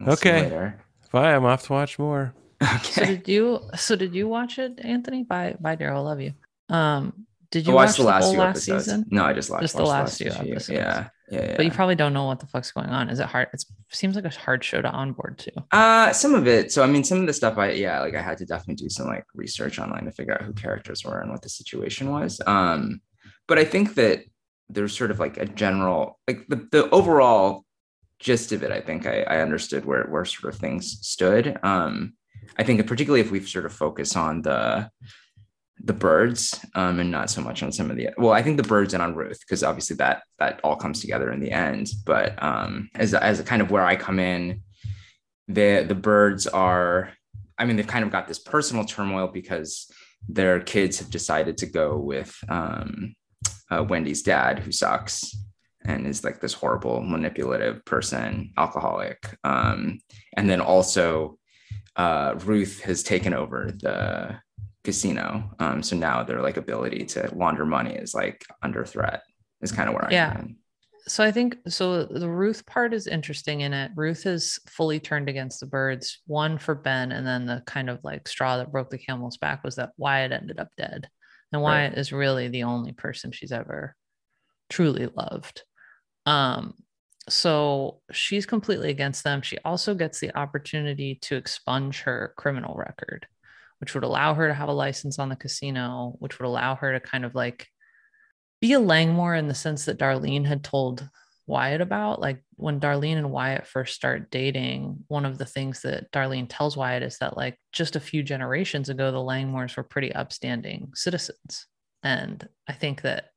[0.01, 0.73] We'll okay.
[1.13, 1.35] Bye.
[1.35, 2.35] I'm off to watch more.
[2.63, 2.79] Okay.
[2.79, 3.61] So did you?
[3.77, 5.25] So did you watch it, Anthony?
[5.25, 6.07] Bye, bye, Darrell.
[6.07, 6.33] I love you.
[6.69, 9.05] Um, did you watch the, last, the last season?
[9.11, 10.71] No, I just watched just the last, few episodes.
[10.71, 11.57] Yeah, yeah, yeah.
[11.57, 13.09] But you probably don't know what the fuck's going on.
[13.09, 13.49] Is it hard?
[13.53, 15.53] It seems like a hard show to onboard to.
[15.71, 16.73] Uh, some of it.
[16.73, 18.89] So I mean, some of the stuff I yeah, like I had to definitely do
[18.91, 22.41] some like research online to figure out who characters were and what the situation was.
[22.47, 23.01] Um,
[23.47, 24.25] but I think that
[24.69, 27.65] there's sort of like a general like the, the overall
[28.19, 28.71] gist of it.
[28.71, 31.59] I think I, I understood where where sort of things stood.
[31.63, 32.15] Um,
[32.59, 34.91] I think particularly if we sort of focus on the
[35.85, 38.63] the Byrdes um, and not so much on some of the well i think the
[38.63, 41.91] Byrdes and on ruth because obviously that that all comes together in the end.
[42.05, 44.63] But um, as, as a kind of where i come in
[45.49, 47.13] the the Byrdes are
[47.59, 49.91] i mean they've kind of got this personal turmoil because
[50.29, 53.15] their kids have decided to go with um,
[53.71, 55.35] uh, wendy's dad who sucks
[55.85, 59.99] and is like this horrible manipulative person alcoholic um,
[60.37, 61.39] and then also
[61.97, 64.39] uh, ruth has taken over the
[64.85, 65.51] casino.
[65.59, 69.23] Um, so now their like ability to launder money is like under threat.
[69.61, 70.35] Is kind of where yeah.
[70.37, 70.49] I'm.
[70.49, 70.55] Yeah.
[71.09, 72.05] So I think so.
[72.05, 73.93] The Ruth part is interesting in it.
[73.95, 76.21] Ruth is fully turned against the Byrdes.
[76.27, 79.65] One for Ben, and then the kind of like straw that broke the camel's back
[79.65, 81.09] was that Wyatt ended up dead,
[81.53, 81.99] and Wyatt right.
[81.99, 83.97] is really the only person she's ever
[84.69, 85.63] truly loved.
[86.27, 86.75] Um,
[87.29, 89.43] so she's completely against them.
[89.43, 93.27] She also gets the opportunity to expunge her criminal record
[93.83, 96.93] which would allow her to have a license on the casino, which would allow her
[96.93, 97.67] to kind of like
[98.61, 101.09] be a Langmore in the sense that Darlene had told
[101.49, 102.21] Wyatt about.
[102.21, 106.77] Like when Darlene and Wyatt first start dating, one of the things that Darlene tells
[106.77, 111.67] Wyatt is that, like, just a few generations ago, the Langmores were pretty upstanding citizens.
[112.05, 113.31] And I think that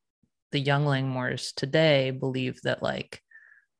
[0.52, 3.20] the young Langmores today believe that, like,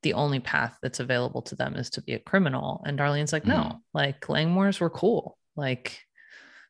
[0.02, 2.84] the only path that's available to them is to be a criminal.
[2.88, 3.80] And Darlene's like, no, mm.
[3.94, 5.38] like Langmores were cool.
[5.56, 6.00] Like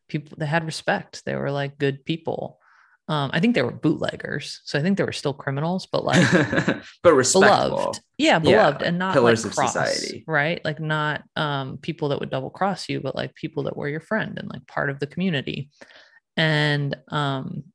[0.08, 2.60] people they had respect they were like good people
[3.08, 6.26] um, I think they were bootleggers, so I think they were still criminals, but like,
[7.04, 7.78] but respectable.
[7.78, 10.60] beloved, yeah, beloved, yeah, and not pillars like cross, of society, right?
[10.66, 14.00] Like not um, people that would double cross you, but like people that were your
[14.00, 15.70] friend and like part of the community.
[16.36, 17.66] And um,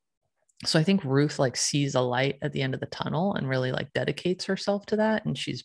[0.65, 3.49] so I think Ruth like sees a light at the end of the tunnel and
[3.49, 5.63] really like dedicates herself to that, and she's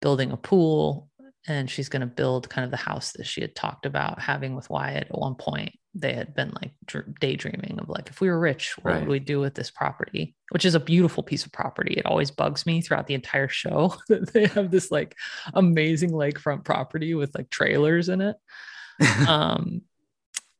[0.00, 1.08] building a pool
[1.48, 4.54] and she's going to build kind of the house that she had talked about having
[4.54, 5.74] with Wyatt at one point.
[5.94, 6.72] They had been like
[7.20, 9.00] daydreaming of like, if we were rich, what right.
[9.00, 10.36] would we do with this property?
[10.50, 11.94] Which is a beautiful piece of property.
[11.94, 15.16] It always bugs me throughout the entire show that they have this like
[15.52, 18.36] amazing lakefront property with like trailers in it.
[19.28, 19.82] um,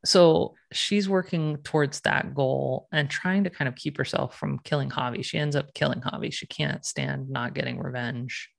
[0.05, 4.91] so she's working towards that goal and trying to kind of keep herself from killing
[4.91, 5.25] Javi.
[5.25, 6.33] She ends up killing Javi.
[6.33, 8.51] She can't stand not getting revenge.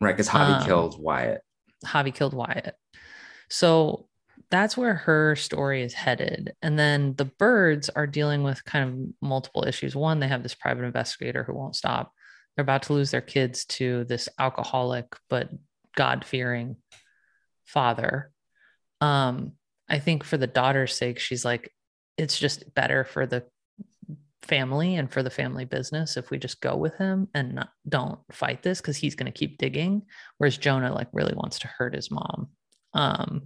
[0.00, 1.42] Right, because Javi um, killed Wyatt.
[1.84, 2.74] Javi killed Wyatt.
[3.48, 4.08] So
[4.50, 6.54] that's where her story is headed.
[6.62, 9.96] And then the Byrdes are dealing with kind of multiple issues.
[9.96, 12.12] One, they have this private investigator who won't stop.
[12.54, 15.50] They're about to lose their kids to this alcoholic but
[15.96, 16.76] God fearing
[17.64, 18.30] father.
[19.00, 19.52] Um,
[19.88, 21.72] I think for the daughter's sake, she's like,
[22.18, 23.44] it's just better for the
[24.42, 28.18] family and for the family business if we just go with him and not, don't
[28.32, 30.02] fight this because he's going to keep digging
[30.38, 32.48] whereas jonah like really wants to hurt his mom.
[32.92, 33.42] Um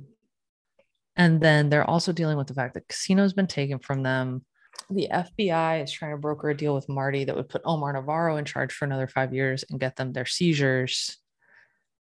[1.19, 4.45] and then they're also dealing with the fact that casino's been taken from them.
[4.91, 8.37] The fbi is trying to broker a deal with marty that would put omar navarro
[8.37, 11.19] in charge for another five years and get them their seizures.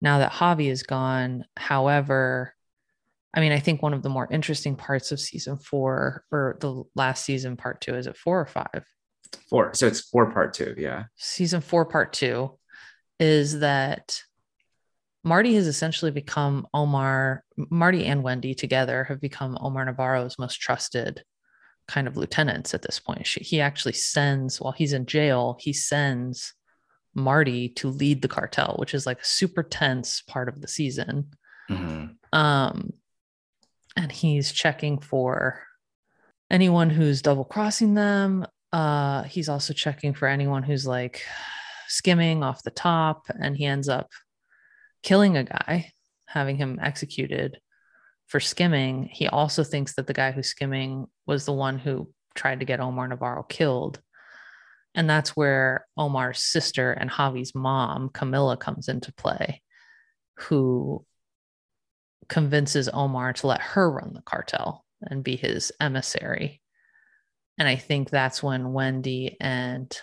[0.02, 2.56] Now that javi is gone however
[3.34, 6.84] I mean, I think one of the more interesting parts of season four or the
[6.96, 8.84] last season, part two, is it four or five?
[9.50, 9.74] Four.
[9.74, 10.76] So it's four, part two.
[10.78, 11.06] Yeah.
[11.16, 12.58] Season four, part two
[13.20, 14.22] is that
[15.24, 21.24] Marty has essentially become Omar, Marty and Wendy together have become Omar Navarro's most trusted
[21.88, 23.28] kind of lieutenants at this point.
[23.28, 26.54] She, he actually sends, while he's in jail, he sends
[27.14, 31.32] Marty to lead the cartel, which is like a super tense part of the season.
[31.70, 32.38] Mm-hmm.
[32.38, 32.94] Um,
[33.96, 35.62] and he's checking for
[36.50, 38.46] anyone who's double crossing them.
[38.72, 41.24] Uh, he's also checking for anyone who's like
[41.88, 44.10] skimming off the top, and he ends up
[45.04, 45.92] killing a guy,
[46.28, 47.60] having him executed
[48.28, 49.10] for skimming.
[49.12, 52.80] He also thinks that the guy who's skimming was the one who tried to get
[52.80, 54.00] Omar Navarro killed.
[54.96, 59.62] And that's where Omar's sister and Javi's mom, Camila, comes into play,
[60.38, 61.06] who
[62.32, 66.62] convinces Omar to let her run the cartel and be his emissary.
[67.58, 69.96] And I think that's when Wendy and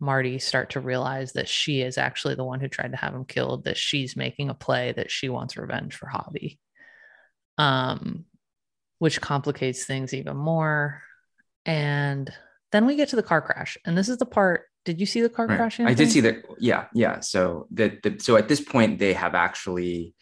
[0.00, 3.24] Marty start to realize that she is actually the one who tried to have him
[3.24, 6.58] killed, that she's making a play, that she wants revenge for Javi.
[7.56, 8.24] Um,
[8.98, 11.02] which complicates things even more.
[11.64, 12.32] And
[12.72, 13.78] then we get to the car crash.
[13.84, 14.64] And this is the part.
[14.84, 15.56] Did you see the car right.
[15.56, 15.78] crash?
[15.78, 16.42] I did see that.
[16.58, 16.86] Yeah.
[16.94, 17.20] Yeah.
[17.20, 20.14] So that the, so at this point they have actually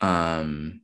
[0.00, 0.80] um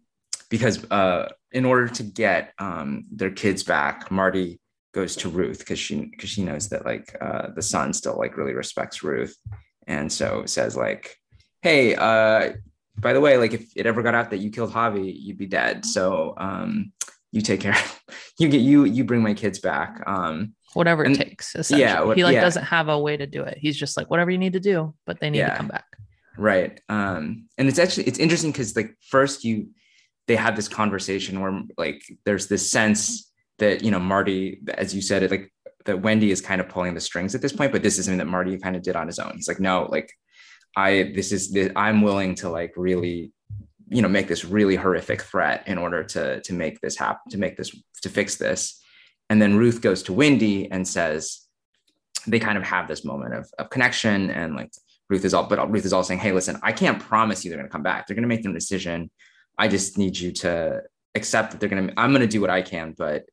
[0.53, 4.61] because uh in order to get um their kids back, Marty
[4.93, 8.37] goes to Ruth because she because she knows that like uh, the son still like
[8.37, 9.35] really respects Ruth,
[9.87, 11.17] and so says like,
[11.63, 12.53] "Hey, uh,
[12.99, 15.47] by the way, like if it ever got out that you killed Javi, you'd be
[15.47, 15.85] dead.
[15.87, 16.93] So um,
[17.33, 17.77] you take care.
[18.39, 20.03] you get you you bring my kids back.
[20.07, 21.55] Um, whatever and, it takes.
[21.55, 22.43] Essentially, yeah, he like yeah.
[22.43, 23.57] doesn't have a way to do it.
[23.59, 25.51] He's just like whatever you need to do, but they need yeah.
[25.51, 25.87] to come back.
[26.37, 26.81] Right.
[26.89, 29.69] Um, and it's actually it's interesting because like first you
[30.29, 35.03] they have this conversation where like there's this sense that you know Marty, as you
[35.03, 35.53] said, it like
[35.85, 38.19] that Wendy is kind of pulling the strings at this point, but this is something
[38.19, 39.33] that Marty kind of did on his own.
[39.35, 40.13] He's like, no, like
[40.77, 43.33] I this is this, I'm willing to like really,
[43.89, 47.39] you know, make this really horrific threat in order to to make this happen, to
[47.39, 48.81] make this to fix this.
[49.29, 51.47] And then Ruth goes to Wendy and says,
[52.27, 54.71] they kind of have this moment of, of connection and like
[55.09, 57.59] Ruth is all, but Ruth is all saying, Hey, listen, I can't promise you they're
[57.59, 58.07] going to come back.
[58.07, 59.11] They're going to make their decision.
[59.59, 60.83] I just need you to
[61.15, 63.25] accept that they're going to, I'm going to do what I can, but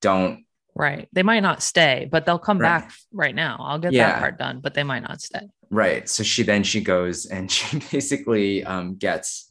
[0.00, 0.44] don't.
[0.74, 1.08] Right.
[1.12, 2.80] They might not stay but they'll come right.
[2.80, 3.34] back right.
[3.34, 3.56] now.
[3.60, 4.12] I'll get yeah.
[4.12, 5.40] that part done but they might not stay.
[5.70, 6.08] Right.
[6.08, 9.50] So she then she goes and she basically um, gets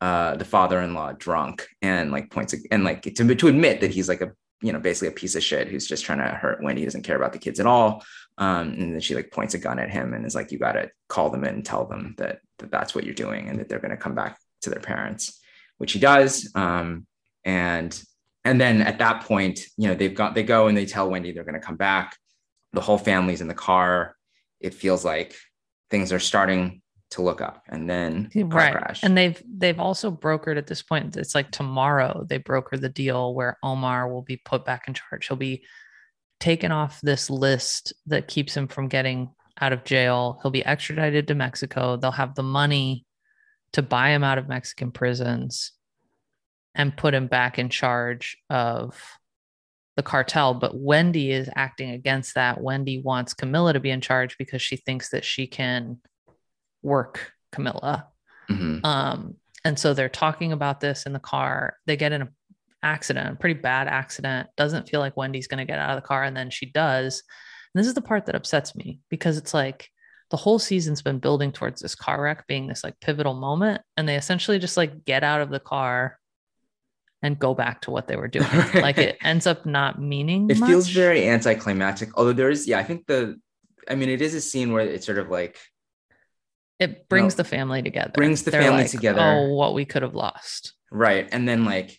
[0.00, 4.20] uh, the father-in-law drunk and like points and like to, to admit that he's like
[4.20, 7.02] a you know basically a piece of shit who's just trying to hurt Wendy doesn't
[7.02, 8.04] care about the kids at all.
[8.38, 10.72] Um, and then she like points a gun at him and is like you got
[10.72, 13.68] to call them in and tell them that, that that's what you're doing and that
[13.68, 15.40] they're going to come back to their parents
[15.78, 17.06] which he does um,
[17.44, 18.02] and
[18.46, 21.32] and then at that point, you know, they've got they go and they tell Wendy
[21.32, 22.16] they're going to come back.
[22.72, 24.14] The whole family's in the car.
[24.60, 25.34] It feels like
[25.90, 29.02] things are starting to look up and then right crash.
[29.04, 33.32] and they've they've also brokered at this point it's like tomorrow they broker the deal
[33.32, 35.64] where omar will be put back in charge he'll be
[36.40, 41.28] taken off this list that keeps him from getting out of jail he'll be extradited
[41.28, 43.06] to mexico they'll have the money
[43.76, 45.72] to buy him out of mexican prisons
[46.76, 48.94] and put him back in charge of
[49.96, 50.54] the cartel.
[50.54, 52.60] But Wendy is acting against that.
[52.60, 55.98] Wendy wants Camila to be in charge because she thinks that she can
[56.82, 58.04] work Camila.
[58.50, 58.84] Mm-hmm.
[58.84, 61.76] Um, and so they're talking about this in the car.
[61.86, 62.28] They get in an
[62.82, 64.48] accident, a pretty bad accident.
[64.56, 66.22] Doesn't feel like Wendy's going to get out of the car.
[66.22, 67.22] And then she does.
[67.74, 69.88] And this is the part that upsets me because it's like
[70.30, 73.82] the whole season's been building towards this car wreck being this like pivotal moment.
[73.96, 76.18] And they essentially just like get out of the car
[77.22, 78.46] and go back to what they were doing.
[78.74, 80.50] like it ends up not meaning.
[80.50, 80.68] It much.
[80.68, 82.10] feels very anticlimactic.
[82.16, 83.40] Although there is, yeah, I think the,
[83.88, 85.56] I mean, it is a scene where it's sort of like
[86.78, 88.12] it brings you know, the family together.
[88.14, 89.20] Brings the They're family like, together.
[89.20, 90.74] Oh, what we could have lost.
[90.90, 91.98] Right, and then like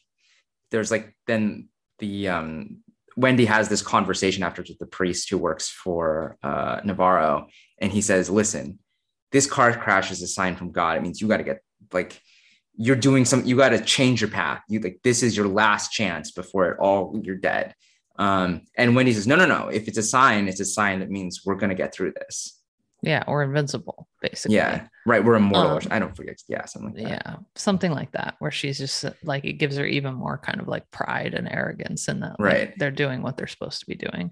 [0.72, 1.70] there's like then
[2.00, 2.84] the um
[3.18, 7.48] Wendy has this conversation after with the priest who works for uh, Navarro,
[7.80, 8.80] and he says, "Listen,
[9.32, 10.98] this car crash is a sign from God.
[10.98, 11.62] It means you got to get
[11.92, 12.22] like
[12.76, 14.62] you're doing some you got to change your path.
[14.70, 17.74] You like this is your last chance before it all you're dead.
[18.18, 19.70] Um and wendy says no no no.
[19.70, 22.57] If it's a sign it's a sign that means we're going to get through this
[23.04, 27.12] yeah or invincible basically yeah right we're immortal um, i don't forget yeah something like
[27.12, 30.68] yeah something like that where she's just like it gives her even more kind of
[30.68, 33.96] like pride and arrogance in that right like, they're doing what they're supposed to be
[33.96, 34.32] doing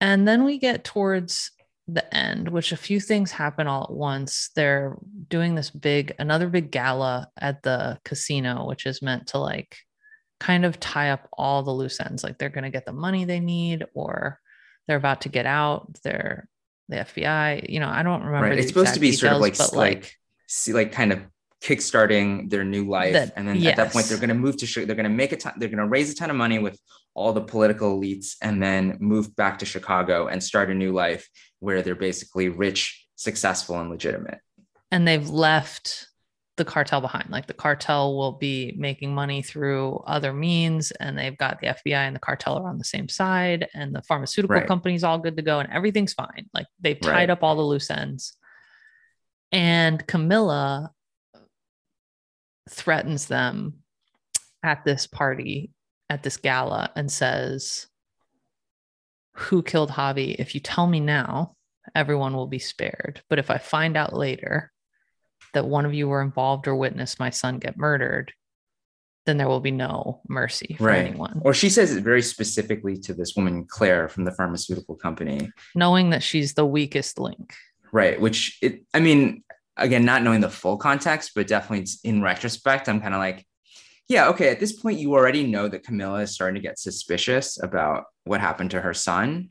[0.00, 1.50] and then we get towards
[1.88, 4.50] the end, which a few things happen all at once.
[4.56, 4.96] They're
[5.28, 9.76] doing this big, another big gala at the casino, which is meant to like
[10.40, 12.24] kind of tie up all the loose ends.
[12.24, 14.40] Like they're going to get the money they need, or
[14.86, 15.96] they're about to get out.
[16.02, 16.48] They're
[16.88, 17.68] the FBI.
[17.68, 18.48] You know, I don't remember.
[18.48, 18.58] Right.
[18.58, 20.16] It's supposed to be details, sort of like, like, like,
[20.46, 21.20] see, like kind of
[21.62, 23.72] kickstarting their new life the, and then yes.
[23.72, 25.68] at that point they're going to move to they're going to make a ton they're
[25.68, 26.78] going to raise a ton of money with
[27.14, 31.28] all the political elites and then move back to chicago and start a new life
[31.60, 34.38] where they're basically rich successful and legitimate
[34.90, 36.08] and they've left
[36.56, 41.36] the cartel behind like the cartel will be making money through other means and they've
[41.36, 44.66] got the fbi and the cartel are on the same side and the pharmaceutical right.
[44.66, 47.30] company's all good to go and everything's fine like they've tied right.
[47.30, 48.36] up all the loose ends
[49.52, 50.88] and camila
[52.68, 53.74] threatens them
[54.62, 55.72] at this party,
[56.10, 57.86] at this gala, and says,
[59.34, 60.36] Who killed Javi?
[60.38, 61.54] If you tell me now,
[61.94, 63.22] everyone will be spared.
[63.28, 64.72] But if I find out later
[65.54, 68.32] that one of you were involved or witnessed my son get murdered,
[69.26, 71.06] then there will be no mercy for right.
[71.06, 71.40] anyone.
[71.44, 75.50] Or she says it very specifically to this woman, Claire, from the pharmaceutical company.
[75.74, 77.54] Knowing that she's the weakest link.
[77.92, 78.20] Right.
[78.20, 79.42] Which it, I mean,
[79.76, 83.44] again, not knowing the full context, but definitely in retrospect, I'm kind of like,
[84.08, 87.60] yeah, okay, at this point, you already know that Camila is starting to get suspicious
[87.60, 89.48] about what happened to her son.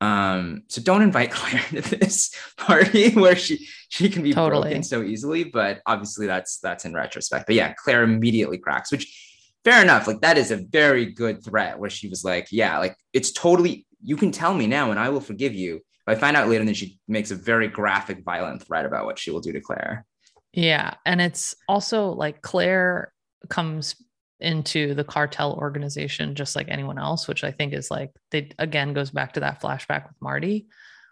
[0.00, 4.62] Um, so don't invite Claire to this party where she she can be totally.
[4.62, 5.44] broken so easily.
[5.44, 7.46] But obviously, that's that's in retrospect.
[7.46, 10.06] But yeah, Claire immediately cracks, which fair enough.
[10.06, 13.86] Like that is a very good threat where she was like, yeah, like it's totally
[14.02, 15.80] you can tell me now and I will forgive you.
[16.04, 19.06] But I find out later, and then she makes a very graphic, violent threat about
[19.06, 20.06] what she will do to Claire.
[20.52, 23.12] Yeah, and it's also like Claire
[23.48, 23.96] comes
[24.40, 28.92] into the cartel organization just like anyone else, which I think is like they again
[28.92, 30.66] goes back to that flashback with Marty,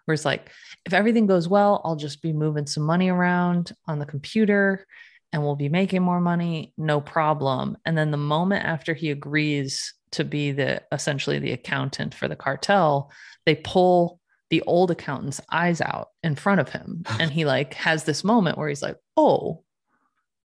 [0.04, 0.50] where it's like,
[0.84, 4.86] if everything goes well, I'll just be moving some money around on the computer
[5.32, 7.76] and we'll be making more money, no problem.
[7.84, 12.36] And then the moment after he agrees to be the essentially the accountant for the
[12.36, 13.10] cartel,
[13.46, 14.20] they pull
[14.50, 17.02] the old accountant's eyes out in front of him.
[17.18, 19.63] And he like has this moment where he's like, oh,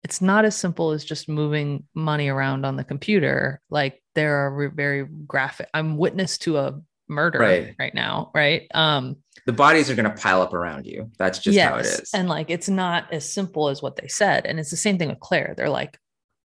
[0.03, 3.61] it's not as simple as just moving money around on the computer.
[3.69, 5.69] Like there are very graphic.
[5.73, 8.67] I'm witness to a murder right, right now, right?
[8.73, 11.11] Um, the bodies are going to pile up around you.
[11.19, 12.11] That's just yes, how it is.
[12.13, 14.45] And like it's not as simple as what they said.
[14.45, 15.53] And it's the same thing with Claire.
[15.55, 15.97] They're like,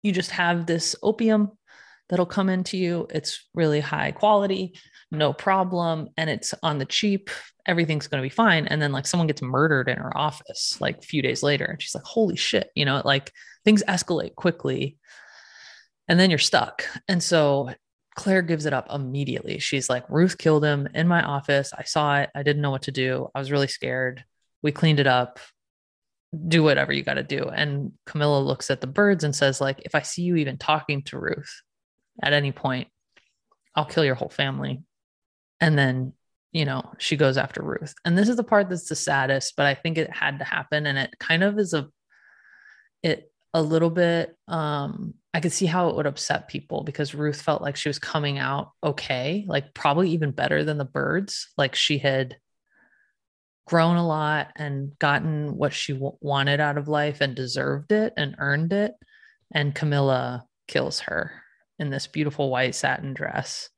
[0.02, 1.52] you just have this opium
[2.08, 3.06] that'll come into you.
[3.10, 4.74] It's really high quality,
[5.14, 7.30] no problem, and it's on the cheap.
[7.66, 8.66] Everything's going to be fine.
[8.66, 11.80] And then like someone gets murdered in her office like a few days later, and
[11.80, 13.32] she's like, "Holy shit!" You know, like
[13.64, 14.98] things escalate quickly,
[16.08, 16.84] and then you're stuck.
[17.08, 17.70] And so
[18.16, 19.58] Claire gives it up immediately.
[19.58, 21.72] She's like, "Ruth killed him in my office.
[21.76, 22.30] I saw it.
[22.34, 23.28] I didn't know what to do.
[23.34, 24.24] I was really scared.
[24.62, 25.38] We cleaned it up
[26.34, 27.44] do whatever you got to do.
[27.44, 31.02] And Camila looks at the Byrdes and says, like, if I see you even talking
[31.04, 31.62] to Ruth,
[32.22, 32.88] at any point,
[33.74, 34.82] I'll kill your whole family.
[35.60, 36.12] And then,
[36.52, 37.94] you know, she goes after Ruth.
[38.04, 40.86] And this is the part that's the saddest, but I think it had to happen.
[40.86, 41.88] And it kind of is a,
[43.02, 47.40] it a little bit, um, I could see how it would upset people because Ruth
[47.40, 51.48] felt like she was coming out okay, like probably even better than the Byrdes.
[51.56, 52.36] Like she had
[53.66, 58.12] grown a lot and gotten what she w- wanted out of life and deserved it
[58.16, 58.92] and earned it.
[59.52, 61.32] And Camila kills her
[61.78, 63.70] in this beautiful white satin dress.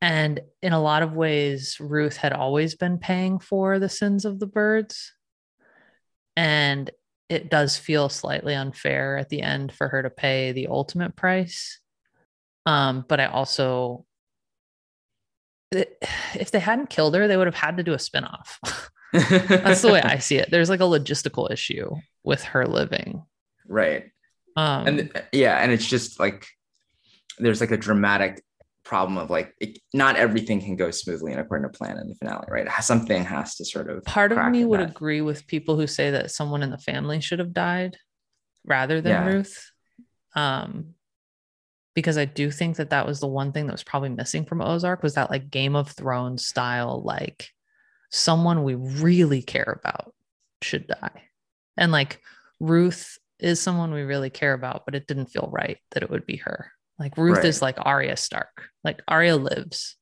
[0.00, 4.38] And in a lot of ways, Ruth had always been paying for the sins of
[4.38, 5.12] the Byrdes.
[6.36, 6.90] And
[7.28, 11.80] it does feel slightly unfair at the end for her to pay the ultimate price.
[12.64, 14.04] Um, but I also,
[15.72, 18.58] if they hadn't killed her, they would have had to do a spinoff.
[19.12, 20.48] That's the way I see it.
[20.50, 21.90] There's like a logistical issue
[22.24, 23.24] with her living.
[23.66, 24.10] Right.
[24.56, 26.46] Um, and yeah, and it's just like
[27.38, 28.42] there's like a dramatic
[28.88, 32.14] problem of like it, not everything can go smoothly and according to plan in the
[32.14, 32.66] finale, right?
[32.80, 34.02] Something has to sort of.
[34.04, 34.90] Part of me would that.
[34.90, 37.98] agree with people who say that someone in the family should have died
[38.64, 39.26] rather than yeah.
[39.26, 39.70] Ruth,
[40.34, 40.94] um,
[41.94, 44.62] because I do think that that was the one thing that was probably missing from
[44.62, 47.50] Ozark was that like Game of Thrones style, like
[48.10, 50.14] someone we really care about
[50.62, 51.24] should die,
[51.76, 52.22] and like
[52.58, 56.24] Ruth is someone we really care about, but it didn't feel right that it would
[56.24, 56.72] be her.
[56.98, 57.44] Like Ruth right.
[57.44, 58.68] is like Arya Stark.
[58.84, 59.96] Like Arya lives.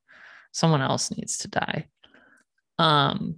[0.53, 1.87] Someone else needs to die.
[2.79, 3.37] Um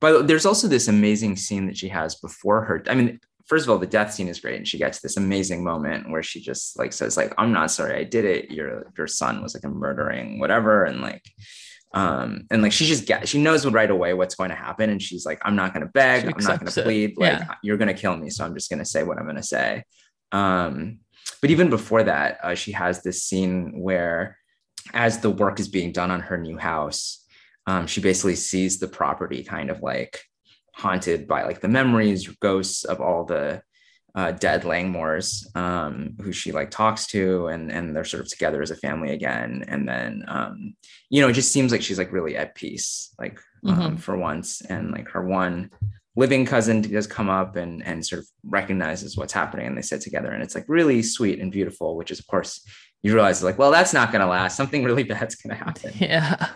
[0.00, 2.82] but there's also this amazing scene that she has before her.
[2.88, 5.62] I mean, first of all, the death scene is great, and she gets this amazing
[5.62, 8.50] moment where she just like says, like, I'm not sorry I did it.
[8.50, 10.84] Your your son was like a murdering, whatever.
[10.84, 11.24] And like
[11.92, 14.88] um and like she just get she knows right away what's going to happen.
[14.88, 17.54] And she's like, I'm not gonna beg, I'm not gonna plead, like yeah.
[17.62, 18.30] you're gonna kill me.
[18.30, 19.84] So I'm just gonna say what I'm gonna say.
[20.32, 21.00] Um
[21.40, 24.36] but even before that, uh, she has this scene where,
[24.92, 27.24] as the work is being done on her new house,
[27.66, 30.22] um, she basically sees the property kind of like
[30.74, 33.62] haunted by like the memories, ghosts of all the
[34.14, 38.60] uh, dead Langmores, um, who she like talks to, and and they're sort of together
[38.62, 39.64] as a family again.
[39.68, 40.74] And then, um,
[41.10, 43.96] you know, it just seems like she's like really at peace, like um, mm-hmm.
[43.96, 44.62] for once.
[44.62, 45.70] And like her one
[46.16, 50.00] living cousin does come up and and sort of recognizes what's happening and they sit
[50.00, 52.66] together and it's like really sweet and beautiful which is of course
[53.02, 54.56] you realize like well that's not going to last.
[54.56, 55.92] Something really bad's going to happen.
[56.00, 56.48] Yeah.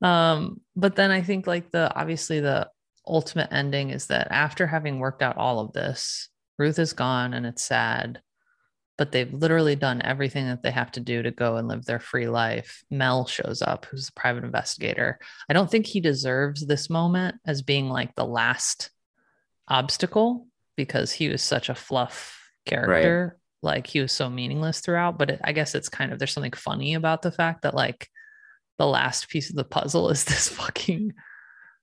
[0.00, 2.68] Um but then i think like the obviously the
[3.06, 6.28] ultimate ending is that after having worked out all of this
[6.58, 8.20] ruth is gone and it's sad
[9.02, 11.98] but they've literally done everything that they have to do to go and live their
[11.98, 12.84] free life.
[12.88, 15.18] Mel shows up, who's a private investigator.
[15.48, 18.90] I don't think he deserves this moment as being like the last
[19.66, 20.46] obstacle
[20.76, 25.18] because he was such a fluff character like he was so meaningless throughout.
[25.18, 28.08] But it, I guess it's kind of there's something funny about the fact that like
[28.78, 31.12] the last piece of the puzzle is this fucking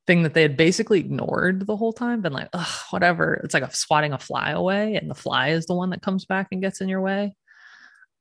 [0.10, 3.36] thing that they had basically ignored the whole time, been like, Ugh, whatever.
[3.44, 6.26] It's like a swatting a fly away, and the fly is the one that comes
[6.26, 7.36] back and gets in your way.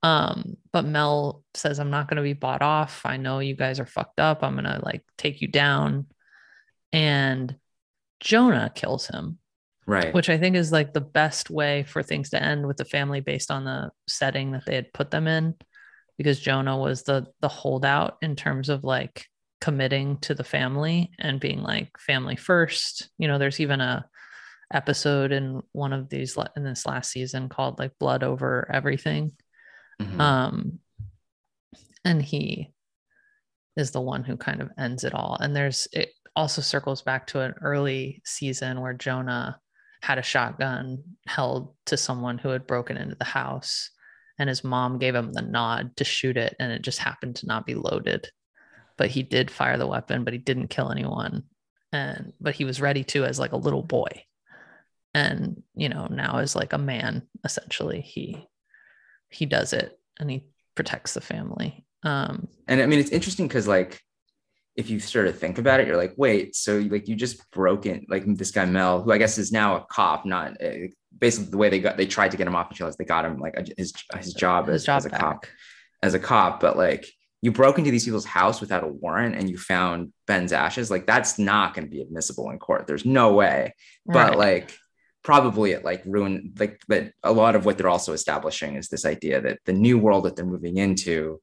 [0.02, 3.00] Um, but Mel says, I'm not gonna be bought off.
[3.06, 4.44] I know you guys are fucked up.
[4.44, 6.08] I'm gonna like take you down.
[6.92, 7.56] And
[8.20, 9.38] Jonah kills him.
[9.86, 10.12] Right.
[10.12, 13.20] Which I think is like the best way for things to end with the family
[13.20, 15.54] based on the setting that they had put them in.
[16.18, 19.24] Because Jonah was the the holdout in terms of like
[19.60, 23.10] committing to the family and being like family first.
[23.18, 24.06] You know, there's even a
[24.72, 29.32] episode in one of these in this last season called like blood over everything
[30.00, 30.20] Mm-hmm.
[30.20, 30.78] Um,
[32.04, 32.72] and he
[33.76, 35.36] is the one who kind of ends it all.
[35.40, 39.58] And there's it also circles back to an early season where Jonah
[40.02, 43.90] had a shotgun held to someone who had broken into the house
[44.38, 47.46] and his mom gave him the nod to shoot it and it just happened to
[47.46, 48.30] not be loaded
[48.98, 51.44] but he did fire the weapon but he didn't kill anyone
[51.92, 54.10] and but he was ready to as like a little boy
[55.14, 58.46] and you know now as like a man essentially he
[59.30, 60.44] he does it and he
[60.74, 61.84] protects the family.
[62.04, 64.00] Um, and I mean, it's interesting because like,
[64.76, 67.84] if you sort of think about it, you're like, wait, so like you just broke
[67.84, 70.86] in, like this guy Mel, who I guess is now a cop, not uh,
[71.18, 73.04] basically the way they got, they tried to get him off the trail is they
[73.04, 75.20] got him like a, his his job, his as, job as a back.
[75.20, 75.46] cop,
[76.04, 77.06] as a cop, but like
[77.40, 81.06] you broke into these people's house without a warrant and you found Ben's ashes, like
[81.06, 82.86] that's not going to be admissible in court.
[82.86, 83.74] There's no way.
[84.06, 84.72] But like
[85.22, 89.04] probably it like ruin like that a lot of what they're also establishing is this
[89.04, 91.40] idea that the new world that they're moving into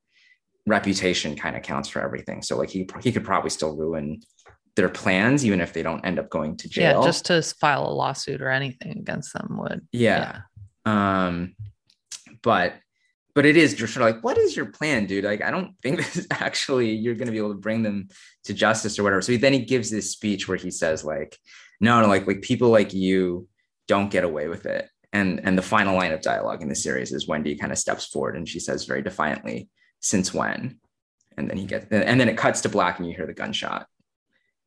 [0.65, 4.19] reputation kind of counts for everything so like he he could probably still ruin
[4.75, 7.87] their plans even if they don't end up going to jail yeah just to file
[7.87, 10.39] a lawsuit or anything against them would yeah,
[10.85, 11.27] yeah.
[11.27, 11.55] um
[12.41, 12.73] but
[13.35, 15.77] but it is just sort of like what is your plan dude like i don't
[15.79, 18.07] think this is actually you're going to be able to bring them
[18.43, 21.37] to justice or whatever so he, then he gives this speech where he says like
[21.79, 23.47] no no like like people like you
[23.87, 24.89] don't get away with it.
[25.13, 28.05] And and the final line of dialogue in the series is Wendy kind of steps
[28.05, 29.69] forward and she says very defiantly,
[30.01, 30.79] "Since when?"
[31.37, 33.87] And then he gets and then it cuts to black and you hear the gunshot.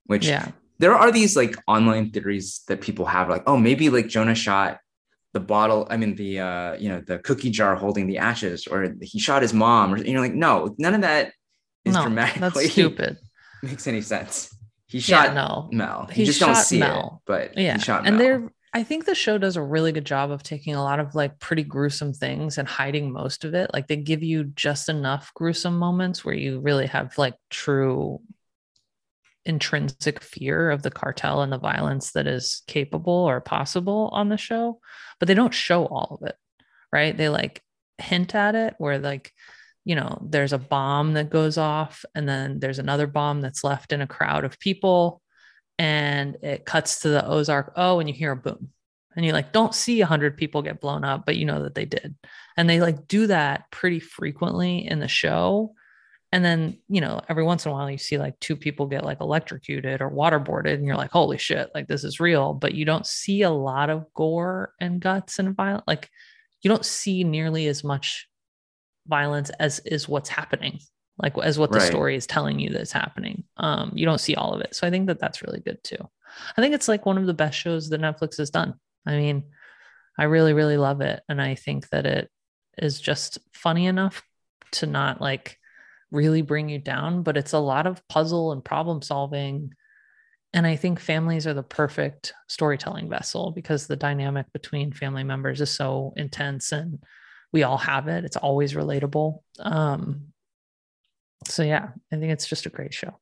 [0.06, 0.52] Which yeah.
[0.78, 4.78] there are these like online theories that people have like, oh, maybe like Jonah shot
[5.32, 8.94] the bottle, I mean the uh, you know, the cookie jar holding the ashes, or
[9.00, 11.32] he shot his mom, or you know like, no, none of that
[11.84, 13.18] is no, dramatically that's stupid.
[13.62, 14.54] makes any sense.
[14.86, 15.68] He shot yeah, no.
[15.70, 16.06] Mel.
[16.10, 17.20] He, he just don't see Mel.
[17.22, 20.04] it, but yeah, he shot and they're I think the show does a really good
[20.04, 23.70] job of taking a lot of like pretty gruesome things and hiding most of it.
[23.72, 28.20] Like they give you just enough gruesome moments where you really have like true
[29.49, 34.36] intrinsic fear of the cartel and the violence that is capable or possible on the
[34.36, 34.78] show,
[35.18, 36.36] but they don't show all of it,
[36.92, 37.16] right?
[37.16, 37.62] They like
[37.99, 39.32] hint at it where like
[39.84, 43.92] you know there's a bomb that goes off and then there's another bomb that's left
[43.92, 45.20] in a crowd of people
[45.78, 47.72] and it cuts to the Ozark.
[47.76, 48.70] Oh, and you hear a boom.
[49.16, 51.74] And you like don't see a hundred people get blown up, but you know that
[51.74, 52.14] they did.
[52.57, 55.74] And they like do that pretty frequently in the show.
[56.30, 59.04] And then, you know, every once in a while you see like two people get
[59.04, 62.52] like electrocuted or waterboarded, and you're like, holy shit, like this is real.
[62.52, 65.84] But you don't see a lot of gore and guts and violence.
[65.86, 66.10] Like
[66.62, 68.28] you don't see nearly as much
[69.06, 70.80] violence as is what's happening
[71.18, 71.88] like as what the right.
[71.88, 73.44] story is telling you that's happening.
[73.56, 74.74] Um, you don't see all of it.
[74.74, 76.08] So I think that that's really good too.
[76.56, 78.74] I think it's like one of the best shows that Netflix has done.
[79.06, 79.44] I mean,
[80.16, 81.20] I really, really love it.
[81.28, 82.30] And I think that it
[82.76, 84.22] is just funny enough
[84.72, 85.58] to not like
[86.11, 89.72] really bring you down, but it's a lot of puzzle and problem solving.
[90.52, 95.61] And I think families are the perfect storytelling vessel because the dynamic between family members
[95.61, 97.02] is so intense and
[97.52, 98.24] we all have it.
[98.24, 99.40] It's always relatable.
[99.61, 100.32] Um,
[101.46, 103.18] so yeah, I think it's just a great show.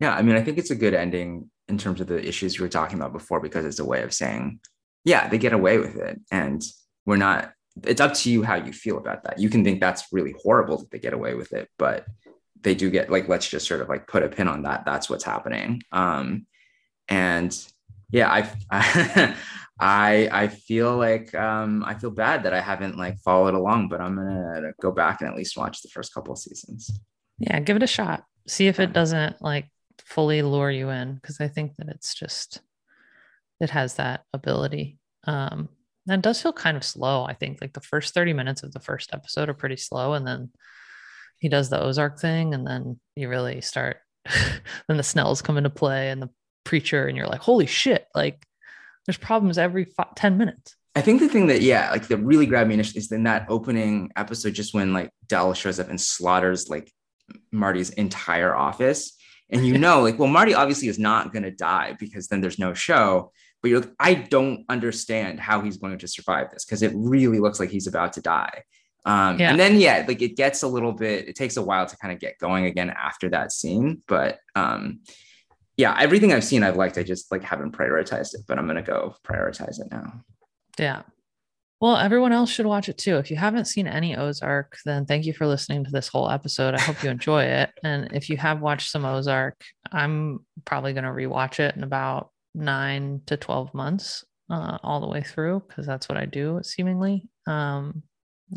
[0.00, 2.62] Yeah, I mean, I think it's a good ending in terms of the issues you
[2.62, 4.60] were talking about before because it's a way of saying,
[5.04, 6.62] yeah, they get away with it, and
[7.06, 7.52] we're not.
[7.84, 9.38] It's up to you how you feel about that.
[9.38, 12.06] You can think that's really horrible that they get away with it, but
[12.62, 14.84] they do get like let's just sort of like put a pin on that.
[14.84, 15.82] That's what's happening.
[15.92, 16.46] Um,
[17.08, 17.56] and
[18.10, 18.30] yeah,
[18.70, 19.34] I
[19.80, 24.00] I I feel like um, I feel bad that I haven't like followed along, but
[24.00, 27.00] I'm gonna go back and at least watch the first couple of seasons.
[27.38, 28.24] Yeah, give it a shot.
[28.46, 29.70] See if it doesn't like
[30.04, 32.60] fully lure you in because I think that it's just
[33.60, 34.98] it has that ability.
[35.24, 35.68] Um,
[36.12, 37.24] it does feel kind of slow.
[37.24, 40.26] I think like the first 30 minutes of the first episode are pretty slow, and
[40.26, 40.50] then
[41.38, 43.98] he does the Ozark thing, and then you really start.
[44.88, 46.30] then the Snells come into play, and the
[46.64, 48.06] preacher, and you're like, holy shit!
[48.14, 48.44] Like
[49.06, 52.44] there's problems every five, 10 minutes I think the thing that yeah, like that really
[52.44, 56.00] grabbed me initially is in that opening episode, just when like Del shows up and
[56.00, 56.92] slaughters like
[57.52, 59.16] Marty's entire office,
[59.48, 62.58] and you know, like, well, Marty obviously is not going to die because then there's
[62.58, 63.30] no show.
[63.62, 67.40] But you're like, I don't understand how he's going to survive this because it really
[67.40, 68.62] looks like he's about to die.
[69.04, 69.50] Um, yeah.
[69.50, 71.28] And then yeah, like it gets a little bit.
[71.28, 75.00] It takes a while to kind of get going again after that scene, but um,
[75.76, 76.98] yeah, everything I've seen I've liked.
[76.98, 80.20] I just like haven't prioritized it, but I'm gonna go prioritize it now.
[80.78, 81.02] Yeah.
[81.80, 83.18] Well, everyone else should watch it too.
[83.18, 86.74] If you haven't seen any Ozark, then thank you for listening to this whole episode.
[86.74, 87.70] I hope you enjoy it.
[87.84, 92.30] And if you have watched some Ozark, I'm probably going to rewatch it in about
[92.54, 97.28] nine to 12 months, uh, all the way through, because that's what I do seemingly.
[97.46, 98.02] Um,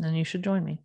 [0.00, 0.78] and you should join me.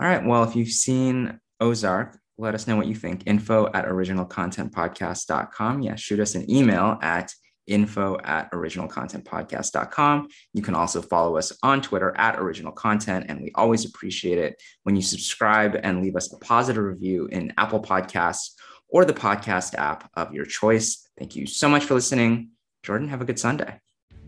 [0.00, 0.24] All right.
[0.24, 3.22] Well, if you've seen Ozark, let us know what you think.
[3.26, 5.82] Info at originalcontentpodcast.com.
[5.82, 7.32] Yeah, shoot us an email at
[7.66, 10.28] info at originalcontentpodcast.com.
[10.52, 13.26] You can also follow us on Twitter at original content.
[13.28, 17.52] And we always appreciate it when you subscribe and leave us a positive review in
[17.58, 18.54] Apple Podcasts
[18.92, 21.08] or the podcast app of your choice.
[21.18, 22.50] Thank you so much for listening.
[22.84, 23.80] Jordan, have a good Sunday.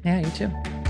[0.05, 0.84] Yeah, you too.